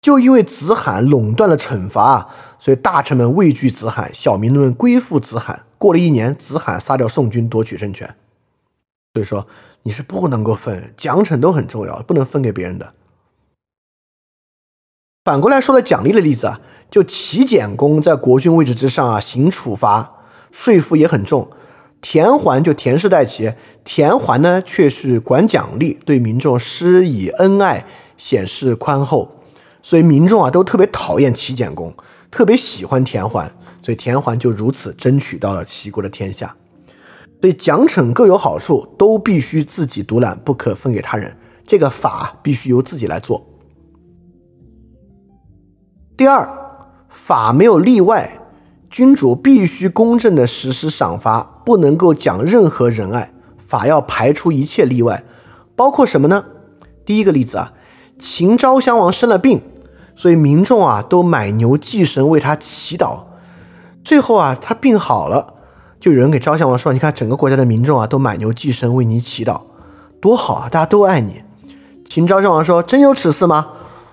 [0.00, 5.64] 就因为子罕垄断了惩罚，所以大臣们畏惧子罕，小民们归附子罕。
[5.76, 8.14] 过了一年，子罕杀掉宋军，夺取政权。
[9.16, 9.46] 所以说，
[9.84, 12.92] 你是不能够分奖惩都很重要，不能分给别人的。
[15.24, 16.60] 反过来说了奖励的例子啊，
[16.90, 20.12] 就齐简公在国君位置之上啊，行处罚。
[20.52, 21.50] 税赋也很重，
[22.02, 23.54] 田环就田氏代齐，
[23.84, 27.86] 田环呢却是管奖励，对民众施以恩爱，
[28.18, 29.40] 显示宽厚，
[29.82, 31.94] 所以民众啊都特别讨厌齐简公，
[32.30, 33.50] 特别喜欢田环，
[33.80, 36.54] 所以田环就如此争取到了齐国的天下。
[37.40, 41.36] 所以奖惩各有好处，都必须自己独揽，不可分给他人。
[41.66, 43.46] 这个法必须由自己来做。
[46.16, 46.48] 第二，
[47.08, 48.40] 法没有例外。
[48.88, 53.32] 君主必须公正地实施赏罚，不能够讲任何仁爱。
[53.66, 55.24] 法要排除一切例外，
[55.74, 56.44] 包括什么呢？
[57.04, 57.72] 第一个例子啊，
[58.18, 59.60] 秦昭襄王生了病，
[60.14, 63.24] 所以民众啊都买牛祭神为他祈祷。
[64.02, 65.54] 最后啊他病好了，
[66.00, 69.60] 就有人给昭襄王说：“你看整个国家的民众啊都买牛祭神为你祈祷，
[70.20, 71.42] 多好啊，大家都爱你。”
[72.08, 73.66] 秦昭襄王说：“真有此事吗？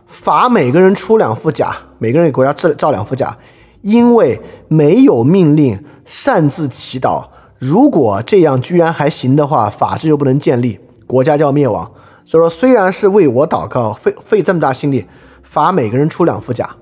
[0.07, 3.37] 罚每个人出两副甲，每个人给国家造造两副甲。”
[3.81, 7.27] 因为没有命令擅自祈祷，
[7.59, 11.91] 如果这样居然还行的话，法治就不能建立，国家就要灭亡。
[12.25, 15.05] 所以说，虽然是为我祷告，费费这么大心力，
[15.43, 16.77] 罚每个人出两副甲，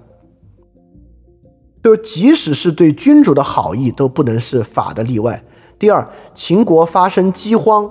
[1.84, 5.43] 就即使是对君主的好意，都不能是法的例外。
[5.79, 7.89] 第二，秦国发生饥荒，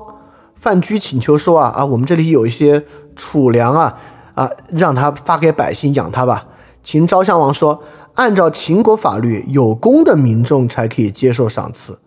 [0.55, 2.85] 范雎请求说啊啊，我们这里有一些
[3.17, 3.99] 储粮啊
[4.35, 6.47] 啊，让他发给百姓养他吧。
[6.83, 7.83] 秦昭襄王说，
[8.15, 11.99] 按照秦国法律，有功的民众才可以接受赏赐。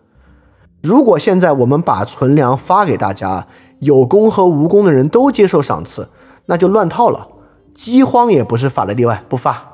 [0.82, 3.46] 如果现在我们把存粮发给大家，
[3.80, 6.08] 有功和无功的人都接受赏赐，
[6.46, 7.28] 那就乱套了。
[7.74, 9.73] 饥荒也不是法的例外，不发。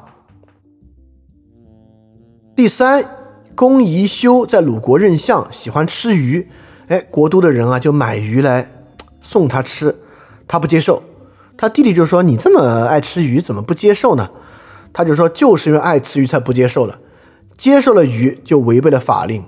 [2.60, 3.02] 第三，
[3.54, 6.46] 公宜修在鲁国任相，喜欢吃鱼，
[6.88, 8.70] 哎，国都的人啊就买鱼来
[9.22, 9.96] 送他吃，
[10.46, 11.02] 他不接受。
[11.56, 14.28] 他弟弟就说：“你这么爱吃鱼，怎么不接受呢？”
[14.92, 16.98] 他就说：“就是因为爱吃鱼才不接受了，
[17.56, 19.42] 接受了鱼就违背了法令。”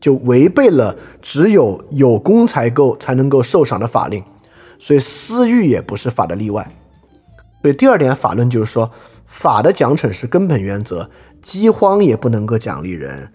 [0.00, 4.24] 就违背了只有有功才够才能够受赏的法令，
[4.80, 6.68] 所以私欲也不是法的例外。
[7.62, 8.90] 所以第二点法论就是说，
[9.24, 11.08] 法的奖惩是根本原则，
[11.42, 13.32] 饥荒也不能够奖励人，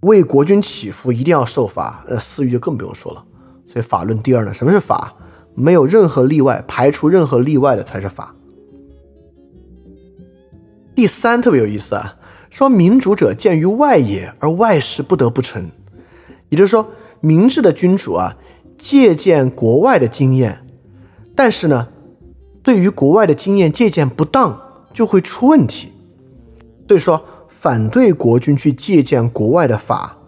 [0.00, 3.24] 为国君祈福一定要受罚，呃，私欲就更不用说了。
[3.66, 5.14] 所以法论第二呢，什么是法？
[5.54, 8.34] 没有任何例外，排除任何例外的才是法。
[10.94, 12.16] 第三特别有意思啊，
[12.50, 15.70] 说民主者见于外也，而外事不得不成。
[16.48, 16.88] 也就是说，
[17.20, 18.36] 明智的君主啊，
[18.78, 20.64] 借鉴国外的经验，
[21.34, 21.88] 但是呢，
[22.62, 24.60] 对于国外的经验借鉴不当，
[24.92, 25.92] 就会出问题。
[26.86, 27.24] 所以说，
[27.64, 30.18] 反对国君去借鉴国外的法，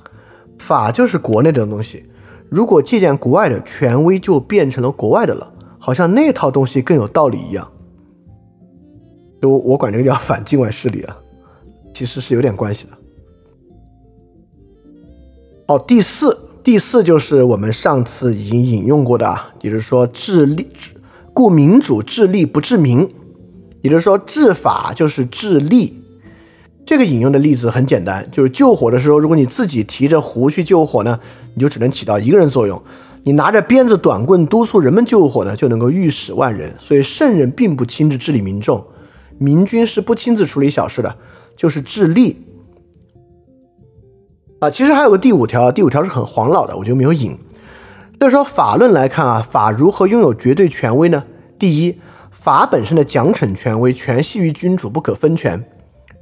[0.59, 2.03] 法就是国内的东西。
[2.49, 7.70] 如果借鉴国外的权威，就变成了国外的了，好像那套东西更有道理一样。
[9.43, 11.14] 就我管这个叫反境外势力啊，
[11.93, 12.93] 其实是有点关系的。
[15.66, 20.66] 哦，第四，第四就是我们上次已经引用过的啊，也就是说治利，
[21.34, 23.07] 故民主治利不治民，
[23.82, 26.03] 也就是说治法就是治利。
[26.87, 31.18] 这个引用的例子很简单，就是救火的时候，如果你自己提着壶去救火呢，
[31.55, 32.80] 你就只能起到一个人作用；
[33.24, 36.72] 你拿着鞭子、短棍督促人们救火呢，就能够御使万人。
[36.78, 38.87] 所以圣人并不亲自治理民众，
[39.37, 41.12] 明君是不亲自处理小事的，
[41.57, 42.37] 就是治吏。
[44.61, 47.37] 啊，其实还有个第五条，第五条是很黄老的，我就没有引。
[48.20, 51.24] 就是说法论来看啊，法如何拥有绝对权威呢？
[51.59, 51.99] 第一，
[52.30, 55.59] 法本身的奖惩权威全系于君主，不可分权；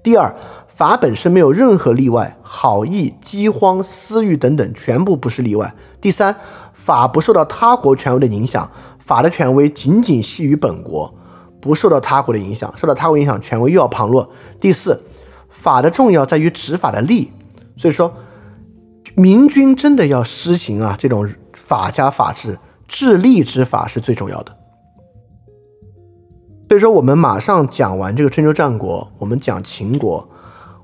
[0.05, 0.33] 第二，
[0.69, 5.67] 法本身没有任何例外，好意、饥荒、私欲等等全部不是例外；
[6.01, 6.37] 第三，
[6.73, 11.13] 法不受到他国权威的影响，法的权威仅仅系于本国，
[11.61, 14.29] 不受到他国的影响，受到他国影响，权威又要旁落；
[14.61, 15.01] 第四，
[15.49, 17.33] 法的重要在于执法的力，
[17.77, 18.15] 所以说。
[19.17, 24.57] 明君真的要施行啊，这种法家法治、治利之法是最重要的。
[26.75, 30.29] 所以说，我们马上讲完这个春秋战国，我们讲秦国，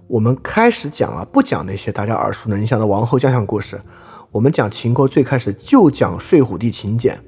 [0.06, 3.80] 我们开始讲啊，不讲那些大家耳熟能详的王侯将相故事，
[4.30, 7.20] 我们讲秦国最开始就讲睡虎地秦简，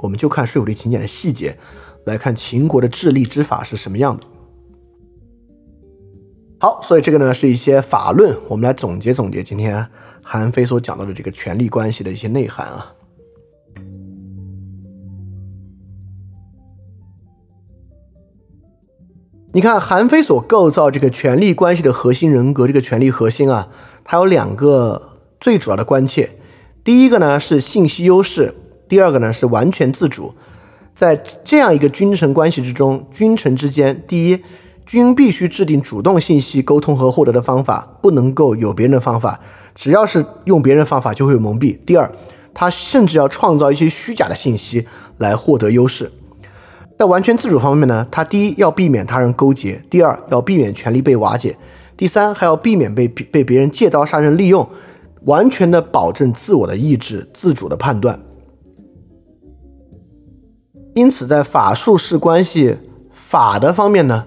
[0.00, 1.56] 我们就看睡虎地秦简的细节，
[2.04, 4.24] 来看秦国的治吏之法是什么样的。
[6.60, 9.86] 好，所以这个呢是一些法论，我们来总结总结今天。
[10.22, 12.92] 韩非所讲到的这个权力关系的一些内涵啊，
[19.54, 23.68] 你看韩非所构造这个权力关系的核心人格，这个权力核心啊，
[24.02, 26.28] 它有两个最主要的关切。
[26.82, 28.52] 第一个呢是信息优势，
[28.88, 30.34] 第二个呢是完全自主。
[30.96, 34.42] 在这样一个君臣关系之中，君臣之间，第一，
[34.84, 39.38] 君必须制定主动信息沟通和获得的方法，不能够有别人的方法。
[39.76, 41.78] 只要是用别人的方法，就会有蒙蔽。
[41.86, 42.10] 第二，
[42.52, 44.84] 他甚至要创造一些虚假的信息
[45.18, 46.10] 来获得优势。
[46.98, 51.56] 在完全自主方面呢，他第一要避免他人勾结，第二要避免权力被瓦解，
[51.96, 54.68] 第三还要避免被被别人借刀杀人利用，
[55.24, 58.20] 完全的保证自我的意志、自主的判断。
[60.94, 62.76] 因此，在法术式关系
[63.12, 64.26] 法的方面呢，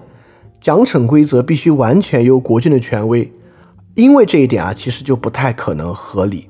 [0.60, 3.32] 奖惩规则必须完全由国君的权威。
[3.96, 6.50] 因为这一点啊，其实就不太可能合理。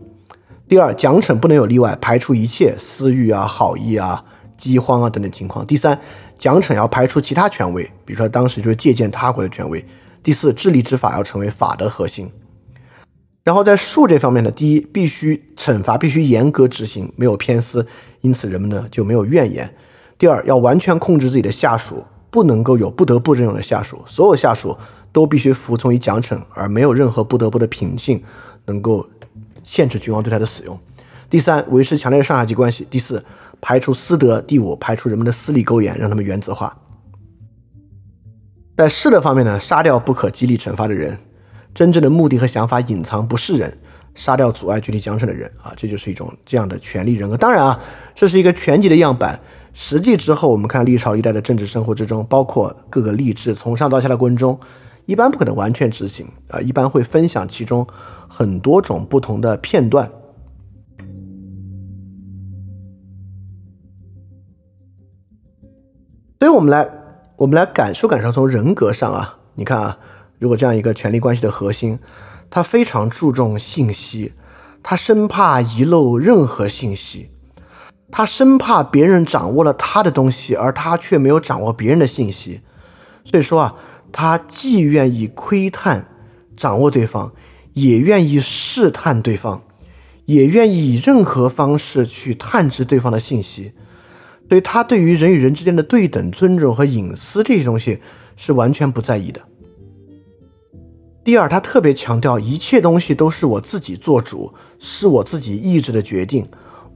[0.68, 4.26] 第二，奖惩不能有例外，排除一切私欲啊、好意啊、
[4.58, 5.66] 饥荒啊等等情况。
[5.66, 5.99] 第三，
[6.38, 9.86] 奖惩要排除其他权威，比如说当时就是借鉴他国的权威。
[10.24, 12.30] 第四，治理之法要成为法的核心。
[13.43, 17.86] 然后在术这方面呢，第一，必须惩罚必须严格执行，没有偏私，
[18.22, 19.74] 因此人们呢就没有怨言。
[20.18, 24.78] 第二，要完全控制自己的下属，不能够有不得不这种的下属，所有下属。
[25.14, 28.22] 都必须服从于奖惩，而没有任何不得不的品性
[28.66, 29.10] 能够
[29.64, 30.78] 限制君王对他的使用。
[31.28, 33.26] 第三，维持强烈的上下级关系；第四，
[33.62, 36.78] 排除私德；第五，排除人们的私利勾连，让他们原子化。
[38.78, 41.18] 在势的方面呢，杀掉不可激励惩罚的人，
[41.74, 43.78] 真正的目的和想法隐藏不是人，
[44.14, 47.36] 杀掉阻碍具体奖惩的人啊，这就是一种这样的权力人格。
[47.36, 47.80] 当然啊，
[48.14, 49.39] 这是一个全集的样板。
[49.74, 54.60] 实际之后，我们看历朝历代的政治生活之中，包括各个吏治从上到下的过程中，
[55.05, 57.86] 一般不可能完全执行啊，一般会分享其中
[58.28, 60.12] 很多种不同的片段。
[66.48, 66.89] 所以我们来，
[67.36, 69.98] 我们来感受感受，从人格上啊，你看啊，
[70.39, 72.00] 如果这样一个权力关系的核心，
[72.50, 74.32] 他非常注重信息，
[74.82, 77.30] 他生怕遗漏任何信息。
[78.10, 82.62] 他生怕别人掌握了他的东西，而他却没有掌握别人的信息，
[83.26, 83.76] 所以说啊，
[84.14, 86.08] 他既愿意窥探、
[86.56, 87.34] 掌握对方，
[87.74, 89.64] 也愿意试探对方，
[90.24, 93.74] 也愿意以任何方式去探知对方的信息。
[94.50, 98.00] 所以，他对于人与人之间的对等尊重和隐私这些东西
[98.36, 99.41] 是完全不在意的。
[101.24, 106.48] 第二，他特别强调一切东西都是我自己做主，是我自己意志的决定。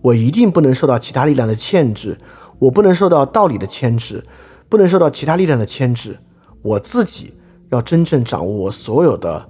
[0.02, 2.18] 我一定不能受到其他力量的牵制，
[2.58, 4.24] 我不能受到道理的牵制，
[4.70, 6.18] 不能受到其他力量的牵制。
[6.62, 7.34] 我自己
[7.70, 9.50] 要真正掌握我所有的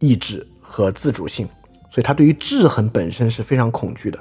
[0.00, 1.46] 意志和自主性，
[1.92, 4.18] 所以他对于制衡本身是非常恐惧的。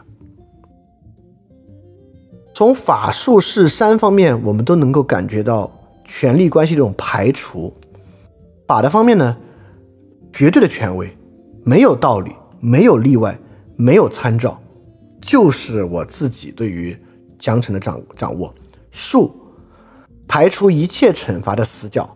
[2.56, 5.70] 从法术是三方面，我们都能够感觉到
[6.06, 7.74] 权力关系这种排除。
[8.66, 9.36] 法的方面呢，
[10.32, 11.18] 绝对的权威，
[11.66, 12.32] 没有道理，
[12.62, 13.38] 没有例外，
[13.76, 14.58] 没有参照。
[15.20, 16.98] 就是我自己对于
[17.38, 18.56] 奖惩的掌掌握，
[18.90, 19.36] 术
[20.26, 22.16] 排除一切惩罚的死角，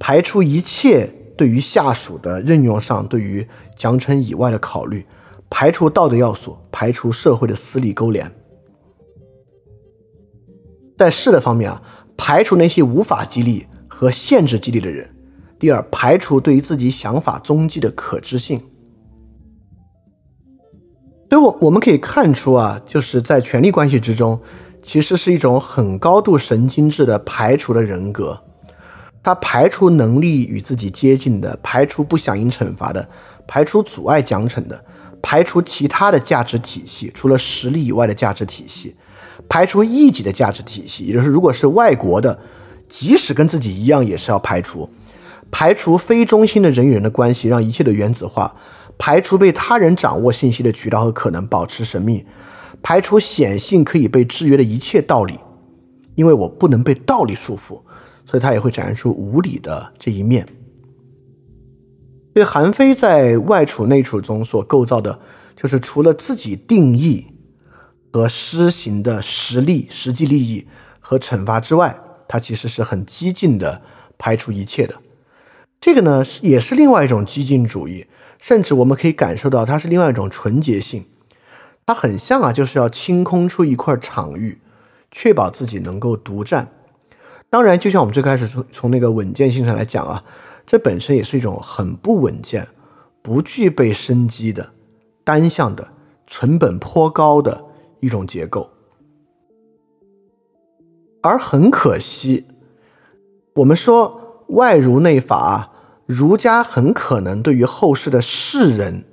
[0.00, 1.08] 排除一切
[1.38, 3.46] 对于下属的任用上对于
[3.76, 5.06] 奖惩以外的考虑，
[5.48, 8.28] 排除道德要素，排除社会的私利勾连。
[11.00, 11.80] 在势的方面啊，
[12.14, 15.08] 排除那些无法激励和限制激励的人。
[15.58, 18.60] 第二，排除对于自己想法踪迹的可知性。
[21.30, 24.38] 所以，我我们可以看出啊，就是在权力关系之中，
[24.82, 28.38] 其实是一种很高度神经质的排除的人格。
[29.22, 33.08] 他排除能力与自己接近的，排除不响应惩罚的，
[33.46, 34.84] 排除阻碍奖惩的，
[35.22, 38.94] 排除其他的价值体系，除了实力以外的价值体系，
[39.50, 42.38] 排除异己的价值体系，也就是如果是外国的，
[42.88, 44.88] 即使跟自己一样，也是要排除。
[45.50, 48.54] 排除非中心的人与人的关系，让一切的原子化。
[48.96, 52.24] 排除被他人掌握信息的渠道和可能，保持神秘；
[52.80, 55.38] 排除显性可以被制约的一切道理，
[56.14, 57.80] 因为我不能被道理束缚，
[58.26, 60.46] 所以他也会展现出无理的这一面。
[62.34, 65.18] 所以韩非在外处内处中所构造的，
[65.56, 67.26] 就是除了自己定义
[68.12, 70.66] 和施行的实力、实际利益
[71.00, 71.98] 和惩罚之外，
[72.28, 73.82] 他其实是很激进的
[74.18, 74.96] 排除一切的。
[75.80, 78.06] 这个呢，也是另外一种激进主义。
[78.38, 81.04] 甚至我们可以感受到，它是另外一种纯洁性，
[81.84, 84.62] 它很像啊，就是要清空出一块场域，
[85.10, 86.72] 确保自己能够独占。
[87.50, 90.24] 当然，就像我们最开始从从那个稳健性上来讲啊，
[90.66, 92.66] 这本身也是一种很不稳健、
[93.20, 94.70] 不具备生机的、
[95.22, 95.88] 单向的、
[96.26, 97.66] 成本颇高的
[98.00, 98.70] 一种结构。
[101.22, 102.46] 而很可惜，
[103.54, 105.68] 我们说外儒内法。
[106.06, 109.04] 儒家很可能对于后世的士人，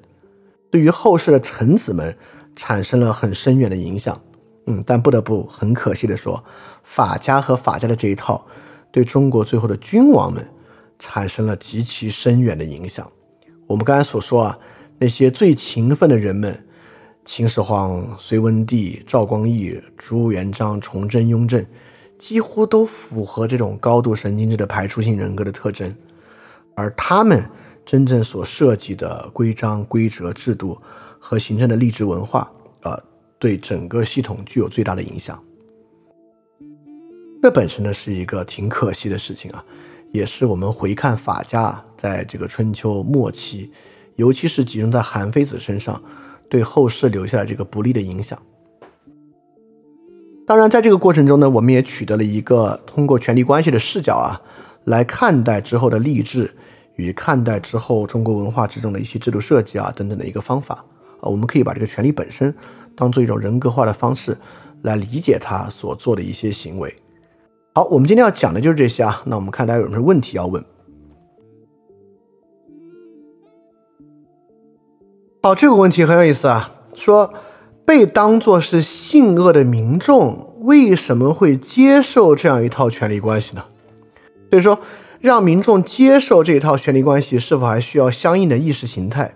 [0.71, 2.17] 对于后世的臣子们
[2.55, 4.19] 产生了很深远的影响。
[4.65, 6.43] 嗯，但不得不很可惜的说，
[6.83, 8.47] 法家和法家的这一套
[8.91, 10.49] 对中国最后的君王们
[10.97, 13.07] 产生了极其深远的影响。
[13.67, 14.59] 我们刚才所说啊，
[14.97, 16.66] 那些最勤奋的人们，
[17.27, 21.63] 秦始皇、隋文帝、赵光义、朱元璋、崇祯、雍正，
[22.17, 25.93] 几乎都符合这种高度神经质的排除性人格的特征。
[26.73, 27.45] 而他们
[27.85, 30.81] 真正所涉及的规章、规则、制度
[31.19, 32.49] 和形成的吏治文化，
[32.83, 32.97] 呃，
[33.37, 35.37] 对整个系统具有最大的影响。
[37.41, 39.63] 这本身呢是一个挺可惜的事情啊，
[40.13, 43.69] 也是我们回看法家在这个春秋末期，
[44.15, 46.01] 尤其是集中在韩非子身上，
[46.49, 48.37] 对后世留下了这个不利的影响。
[50.45, 54.41] 当然，在这个过程中呢，我们也取得了一个通过权力关系的视角啊，
[54.85, 56.53] 来看待之后的吏治。
[56.95, 60.83] 与看待之后中国文化之中的一些制度设计啊等等的一个方法
[61.21, 62.51] 啊，我们可以把这个权利本身
[62.95, 64.35] 当做一种人格化的方式
[64.81, 66.91] 来理解他所做的一些行为。
[67.75, 69.21] 好，我们今天要讲的就是这些啊。
[69.27, 70.65] 那我们看大家有什么问题要问？
[75.41, 77.33] 好，这个问题很有意思啊，说
[77.85, 83.63] 被当作是性恶的民众为什么会接受这样一套权力关系呢？
[84.49, 84.79] 所以说，
[85.21, 89.35] 让民众接受这一套权力关系，是否还需要相应的意识形态？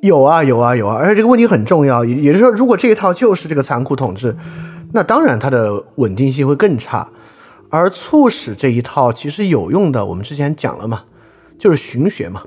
[0.00, 2.04] 有啊，有啊，有啊，而且这个问题很重要。
[2.04, 4.34] 也也就是说，如果这一套就是这个残酷统治，
[4.92, 7.08] 那当然它的稳定性会更差。
[7.68, 11.04] 而促使这一套其实有用的，我们之前讲了嘛，
[11.58, 12.42] 就是荀学嘛。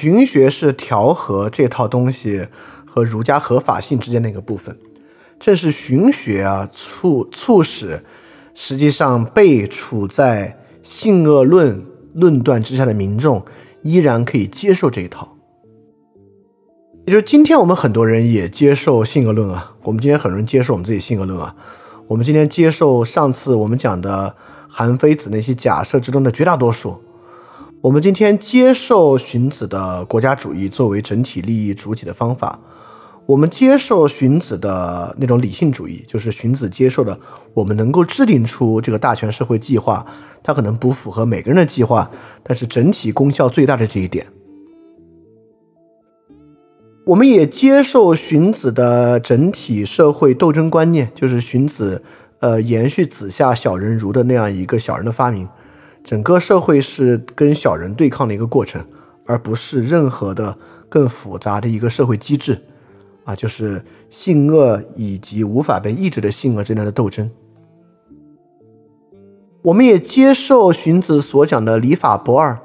[0.00, 2.46] 荀学是调和这套东西
[2.86, 4.78] 和儒家合法性之间的一个部分。
[5.40, 8.04] 正是荀学啊，促促使
[8.54, 11.84] 实际上被处在性恶论
[12.14, 13.44] 论断之下的民众
[13.82, 15.36] 依然可以接受这一套。
[17.04, 21.56] 也就是今天我们很多人也接受性恶论啊，我们今天很多人接受我们自己性恶论啊，
[22.06, 24.36] 我们今天接受上次我们讲的
[24.68, 27.02] 韩非子那些假设之中的绝大多数，
[27.80, 32.58] 我们今天接受荀子的国家主义作为整体利益主体的方法，
[33.24, 37.16] 我们接受荀子的那种理性主义，就是荀子接受的，
[37.54, 40.04] 我们能够制定出这个大全社会计划，
[40.42, 42.10] 它可能不符合每个人的计划，
[42.42, 44.26] 但是整体功效最大的这一点。
[47.06, 52.02] 我们也接受荀子的整体社会斗争观念，就是荀子，
[52.40, 55.48] 呃，延续子夏小人儒的那样一个小人的发明，
[56.04, 58.84] 整个社会是跟小人对抗的一个过程，
[59.26, 60.56] 而不是任何的
[60.88, 62.58] 更复杂的一个社会机制，
[63.24, 67.30] 啊，就是性恶以及无法被抑制的性恶之间的斗争。
[69.62, 72.58] 我们也接受荀子所讲的礼法不二。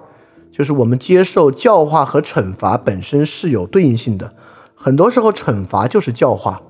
[0.55, 4.35] 就是我们接受教化和惩罚本身是有对应性的，
[4.75, 6.61] 很多时候惩罚就是教化，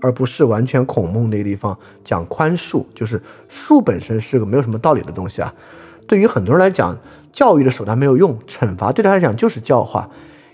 [0.00, 3.20] 而不是完全孔孟那个地方讲宽恕，就是
[3.50, 5.52] 恕本身是个没有什么道理的东西啊。
[6.06, 6.98] 对于很多人来讲，
[7.32, 10.08] 教育的手段没有用，惩罚对他来讲就是教化。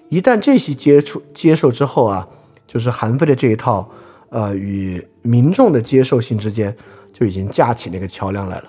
[0.09, 2.29] 一旦这些接触接受之后啊，
[2.67, 3.91] 就是韩非的这一套，
[4.31, 6.75] 呃，与民众的接受性之间
[7.13, 8.65] 就已经架起那个桥梁来了。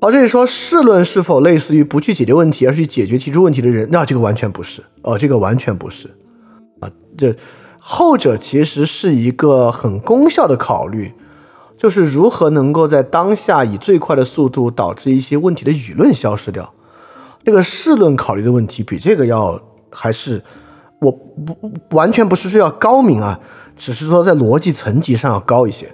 [0.00, 3.88] 好，这里说世论是否类似于不去解决问题，而是去解决提出问题的人？
[3.90, 6.10] 那这个完全不是哦，这个完全不是
[6.80, 6.90] 啊。
[7.16, 7.34] 这
[7.78, 11.12] 后者其实是一个很功效的考虑，
[11.76, 16.72] 就是如何能够在当下以最快的速度导致一些问题的舆论消失掉。
[17.44, 19.60] 这个世论考虑的问题比这个要
[19.90, 20.42] 还是
[21.00, 23.38] 我不完全不是说要高明啊，
[23.76, 25.92] 只是说在逻辑层级上要高一些。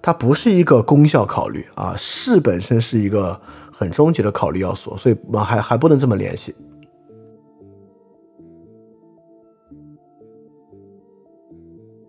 [0.00, 3.40] 它不是一个功效考虑啊，势本身是一个
[3.72, 6.54] 很终极的考虑要素，所以我还还不能这么联系。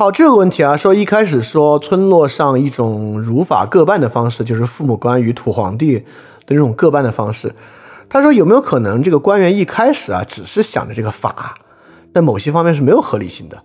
[0.04, 6.04] 好，这个问题啊，说一开始说村落上一种儒法各半的方式，就是父母官与土皇帝的
[6.48, 7.56] 这种各半的方式。
[8.10, 11.56] 他说有没有可能这个官员一开始啊，只是想着这个法，
[12.14, 13.64] 在某些方面是没有合理性的，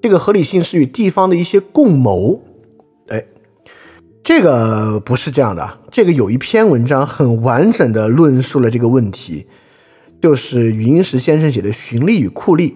[0.00, 2.40] 这个合理性是与地方的一些共谋。
[3.08, 3.22] 哎
[4.24, 9.46] 这个不是这样的，这个有一篇文章很完整的论述了这个问题，
[10.22, 12.70] 就是云石先生写的《循吏与酷吏》，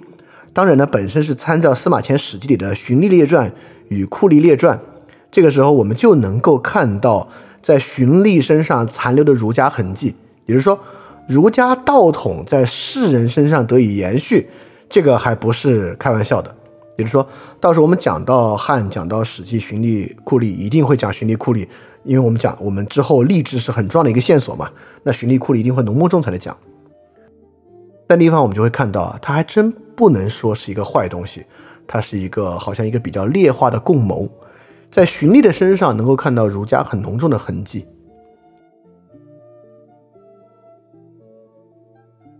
[0.53, 3.48] 当然呢，本身是参照司马迁《史记》里的《荀立列传》
[3.88, 4.76] 与《酷吏列传》，
[5.30, 7.28] 这个时候我们就能够看到
[7.62, 10.78] 在荀立身上残留的儒家痕迹，也就是说，
[11.28, 14.48] 儒家道统在士人身上得以延续，
[14.88, 16.53] 这个还不是开玩笑的。
[16.96, 17.26] 也就是说，
[17.61, 21.66] 到时候我们讲到汉，讲到《史记·荀立库吏》，一定会讲荀立库吏，
[22.03, 24.68] 因为我们讲我们之后立志是很重要的一个线索嘛。
[25.05, 26.55] 那荀立库吏一定会浓墨重彩的讲。
[28.11, 31.46] 但地方我们就会看到啊，他还真不能说是一个坏东西，
[31.86, 34.28] 它是一个好像一个比较劣化的共谋，
[34.90, 37.86] 在荀立的身上能够看到儒家很浓重的痕迹。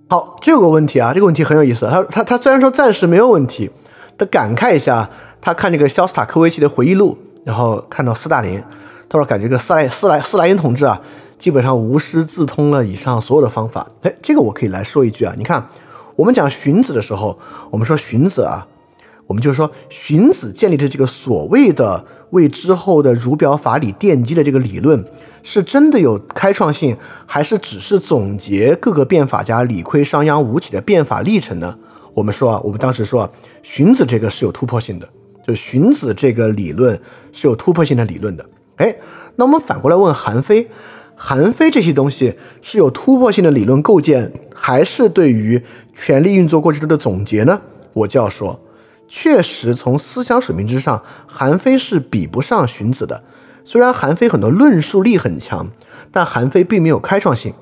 [0.09, 1.87] 好，这个问题啊，这个问题很有意思。
[1.87, 3.71] 他他他虽然说暂时没有问题。
[4.19, 5.09] 他感慨一下，
[5.41, 8.61] 他看这个肖斯塔科维奇的回忆录，然后看到斯大林，
[9.09, 11.01] 他说感觉这个斯莱斯莱斯莱因同志啊，
[11.41, 13.91] 基本上无师自通了以上所有的方法。
[14.03, 15.67] 哎，这个我可以来说一句啊，你看
[16.15, 17.37] 我们讲荀子的时候，
[17.71, 18.69] 我们说荀子啊，
[19.27, 25.03] 我们就说荀子建立的这个所谓的为之后的儒表法理奠基的这个理论，
[25.43, 31.79] 是真的有开创性，还是只是总结各个变法家理亏、商鞅、吴起的变法历程呢？
[32.13, 33.31] 我们说啊，我们当时说啊，
[33.63, 35.09] 荀子这个是有突破性的，
[35.47, 37.01] 就荀子这个理论
[37.33, 38.45] 是有突破性的理论的。
[38.77, 38.95] 哎，
[39.37, 40.69] 那我们反过来问韩非，
[41.23, 45.63] 韩非这些东西是有突破性的理论构建，还是对于
[45.93, 47.61] 权力运作过程中的总结呢？
[47.93, 48.59] 我就要说，
[49.07, 53.23] 确实从思想水平之上，韩非是比不上荀子的。
[53.67, 55.69] 虽然韩非很多论述力很强，
[56.11, 57.53] 但韩非并没有开创性。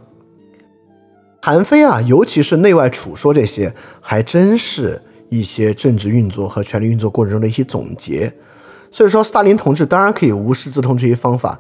[1.42, 8.32] 韩非啊，尤其是内外处说这些，还真是一些政治运作和权力运作过程中的一些总结。
[8.92, 11.59] 所以说，斯大林同志当然可以无师自通这些方法，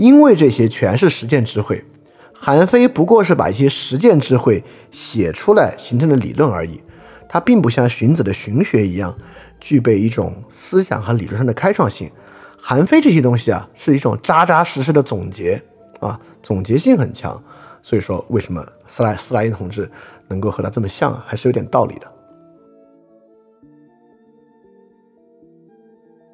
[0.00, 1.84] 因为这些全是实践智慧。
[2.32, 6.80] 韩非不过是把一些实践智慧写出来形成的理论而已，
[7.28, 9.14] 他并不像荀子的荀学一样
[9.60, 12.10] 具备一种思想和理论上的开创性。
[12.58, 15.62] 韩非这些东西啊，是一种扎扎实实的总结
[16.00, 17.38] 啊，总结性很强。
[17.82, 19.90] 所以说，为什么斯莱斯莱因同志
[20.28, 22.10] 能够和他这么像啊，还是有点道理的。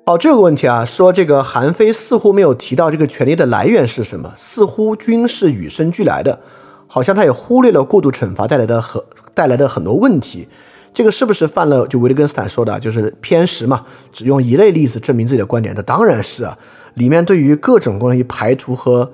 [0.08, 6.38] 好，这个问题啊，说这个韩非似乎没有提到这个权力的来源是什么，似乎均是与生俱来的，
[6.86, 9.02] 好像他也忽略了过度惩罚带来的很
[9.34, 10.46] 带来的很多问题。
[10.94, 13.84] 这个是不是犯了就维特根斯坦说的，就是偏食嘛？
[14.12, 15.74] 只用一类例子证明自己的观点？
[15.76, 16.56] 那当然是啊，
[16.94, 19.10] 里面对于各种关于排图和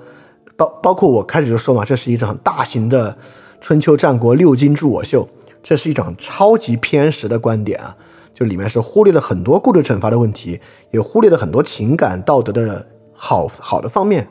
[0.55, 3.17] 包包括我开始就说嘛，这是一场大型的
[3.59, 5.27] 春秋战国六经助我秀，
[5.63, 7.97] 这是一场超级偏食的观点啊。
[8.45, 10.59] 里面是忽略了很多过度惩罚的问题，
[10.91, 14.27] 也忽略了很多情感道德的好好的方面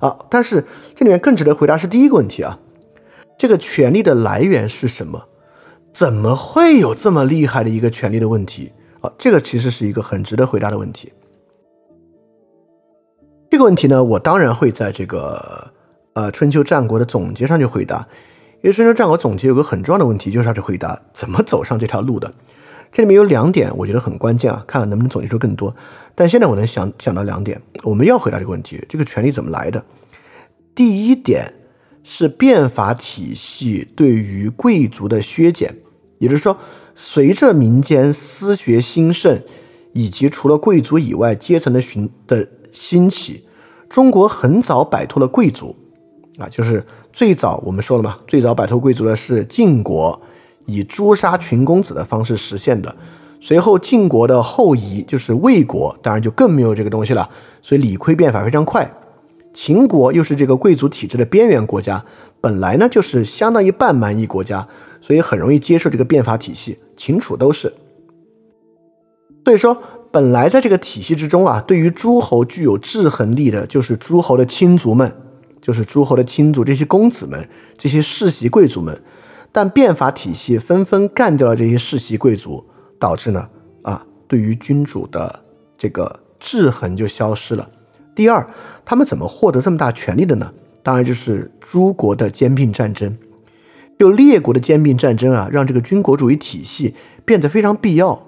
[0.00, 0.16] 啊。
[0.28, 2.58] 但是这里面更值得回答是第一个问题啊，
[3.38, 5.28] 这个权力的来源是什么？
[5.92, 9.12] 怎么会有这么厉害的一个权力的问题啊？
[9.16, 11.12] 这个其实是一个很值得回答的问题。
[13.50, 15.70] 这个问题呢，我当然会在这个
[16.14, 18.04] 呃春秋战国的总结上去回答，
[18.62, 22.34] 因为春秋战国总结有个很重要的问题，就是要去回答怎么走上这条路的。
[22.94, 25.74] 这里面有两点，我觉得很关键啊，看看能不能总结出更多。
[26.14, 29.84] 但现在我能想想到两点，我们要回答这个问题：这个权利怎么来的？
[30.76, 31.54] 第一点
[32.04, 35.74] 是变法体系对于贵族的削减，
[36.18, 36.56] 也就是说，
[36.94, 39.42] 随着民间私学兴盛，
[39.92, 43.44] 以及除了贵族以外阶层的寻的兴起，
[43.88, 45.74] 中国很早摆脱了贵族
[46.38, 50.22] 啊，就是最早我们说了嘛，最早摆脱贵族的是晋国。
[50.66, 52.94] 以诛杀群公子的方式实现的，
[53.40, 57.28] 随后晋国的后裔就是魏国，当然就更没有这个东西了。
[57.60, 58.90] 所以李悝变法非常快。
[59.52, 62.04] 秦国又是这个贵族体制的边缘国家，
[62.40, 64.66] 本来呢就是相当于半蛮夷国家，
[65.00, 66.78] 所以很容易接受这个变法体系。
[66.96, 67.72] 秦楚都是。
[69.44, 75.14] 所以说，本来在这个体系之中啊，对于诸侯具有制衡力的，就是诸侯的亲族们，
[75.60, 78.98] 就是诸侯的亲族这些公子们，这些世袭贵族们。
[79.56, 82.66] 但变法体系纷纷干掉了这些世袭贵族，
[82.98, 83.48] 导致呢
[83.82, 85.44] 啊，对于君主的
[85.78, 87.70] 这个制衡就消失了。
[88.16, 88.44] 第二，
[88.84, 90.52] 他们怎么获得这么大权力的呢？
[90.82, 93.16] 当然就是诸国的兼并战争。
[93.96, 98.26] 就列国的兼并战争啊，让这个军国主义体系变得非常必要。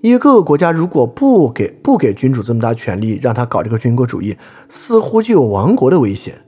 [0.00, 4.38] 因为各个国家如果不给不给君主这么大权力，让他搞这个军国主义，
[4.70, 6.40] 似乎就有亡国的危险。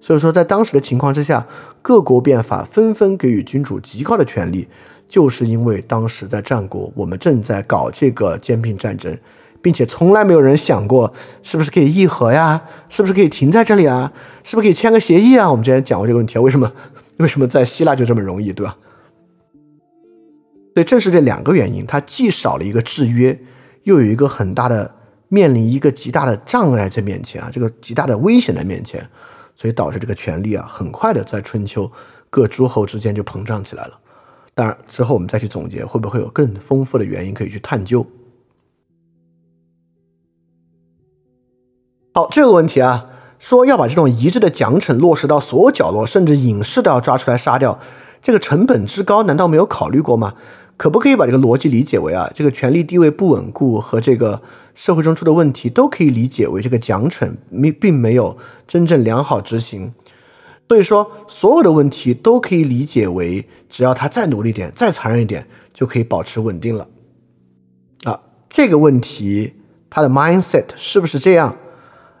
[0.00, 1.46] 所以说，在当时的情况之下。
[1.82, 4.68] 各国变法纷纷给予君主极高的权力，
[5.08, 9.16] 就是因为当时在战国，我们正在搞这个兼并战争，
[9.62, 11.12] 并且从来没有人想过
[11.42, 14.12] 是不是可以议和呀，是不是可以停在这里啊，
[14.44, 15.50] 是不是可以签个协议啊？
[15.50, 16.70] 我们之前讲过这个问题啊，为什么
[17.18, 18.76] 为什么在希腊就这么容易，对吧？
[20.74, 23.38] 所以正是这两个原因，它既少了一个制约，
[23.82, 24.94] 又有一个很大的
[25.28, 29.04] 面临一个极大的障碍在面前啊，这个极大的危险在面前。
[29.60, 31.92] 所以导致这个权力啊，很快的在春秋
[32.30, 34.00] 各诸侯之间就膨胀起来了。
[34.54, 38.06] 当然之后我们再去总结，会不会有更丰富的原因可以去探究？
[42.14, 43.06] 好，这个问题啊，
[43.38, 47.78] 说要把这种一致的奖惩落实到所有角落，甚至隐士都要抓出来杀掉，
[48.22, 50.34] 这个成本之高，难道没有考虑过吗？
[50.78, 54.40] 可不可以把这个逻辑理解为啊，这个权力地位不稳固和这个
[54.80, 59.92] 社会中出的问题都可以理解为这个奖惩没并没有真正良好执行，
[60.66, 66.88] 所以说所有的问题都可以理解为只要他再努力点、再残忍一点，就可以保持稳定了。
[68.04, 68.18] 啊，
[68.48, 69.52] 这个问题
[69.90, 71.54] 他的 mindset 是不是这样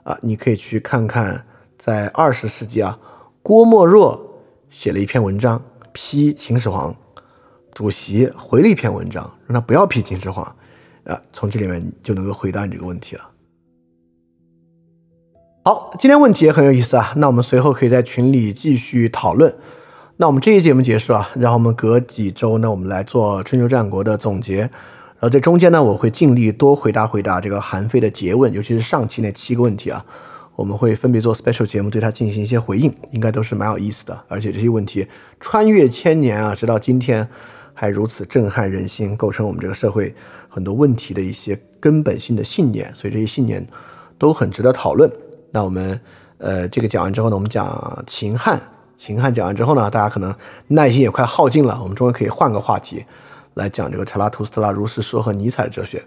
[0.02, 0.18] 啊？
[0.20, 1.46] 你可以去看看，
[1.78, 2.98] 在二十世纪啊，
[3.42, 4.22] 郭沫若
[4.68, 5.62] 写了一篇文章
[5.94, 6.94] 批秦始皇。
[7.72, 10.54] 主席回了一篇文章，让他不要批秦始皇，
[11.04, 13.22] 啊，从这里面就能够回答你这个问题了。
[15.64, 19.54] 好，今天问题也很有意思啊，那我们随后可以在群里继续讨论。
[20.16, 24.60] 那我们这一节目结束啊，然后我们隔几周呢，我们来做春秋战国的总结。
[24.60, 24.70] 然
[25.20, 30.04] 后这中间呢，我会尽力多回答回答这个韩非的诘问，尤其是上期那七个问题啊，
[30.56, 34.18] 我们会分别做 special 节目对他进行一些回应，应该都是蛮有意思的。
[34.28, 35.06] 而且这些问题
[35.38, 37.28] 穿越千年啊，直到今天。
[37.72, 40.14] 还如此震撼人心，构成我们这个社会
[40.50, 43.66] 很多问题的一些根本性的信念，所以这些信念
[44.18, 45.10] 都很值得讨论。
[45.52, 45.98] 那我们
[46.38, 48.60] 呃，这个讲完之后呢，我们讲秦汉，
[48.96, 50.34] 秦汉讲完之后呢，大家可能
[50.66, 53.04] 耐心也快耗尽了，我们终于可以换个话题
[53.54, 56.04] 来讲这个查拉图斯特拉如是说和尼采的哲学。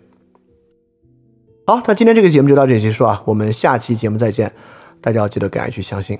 [1.66, 4.54] 好，那今天这个节目就到这里结束啊，我们下期节目再见，
[5.00, 6.20] 大家要记得敢于去相信。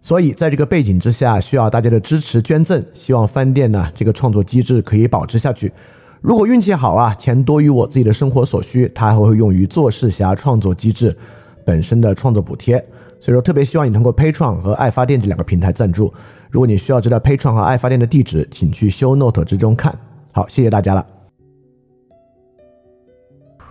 [0.00, 2.84] 所以，在这个背景之下，需要大家的支持捐赠。
[2.94, 5.72] 希望饭店呢这个创作机制可以保持下去。
[6.20, 11.16] 如果运气好啊，钱多于我自己的生活所需，它还会用于做事侠创作机制
[11.64, 12.78] 本身的创作补贴。
[13.20, 16.12] 所以说，特别希望你通过 Pay 创和爱发电这两个平台赞助。
[16.50, 19.96] 如果你需要知道 Pay 创和爱发电的地址，请去 Show Note 之中看。
[20.32, 21.04] 好，谢谢大家了。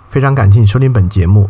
[0.10, 1.50] 非常感谢你收听本节目。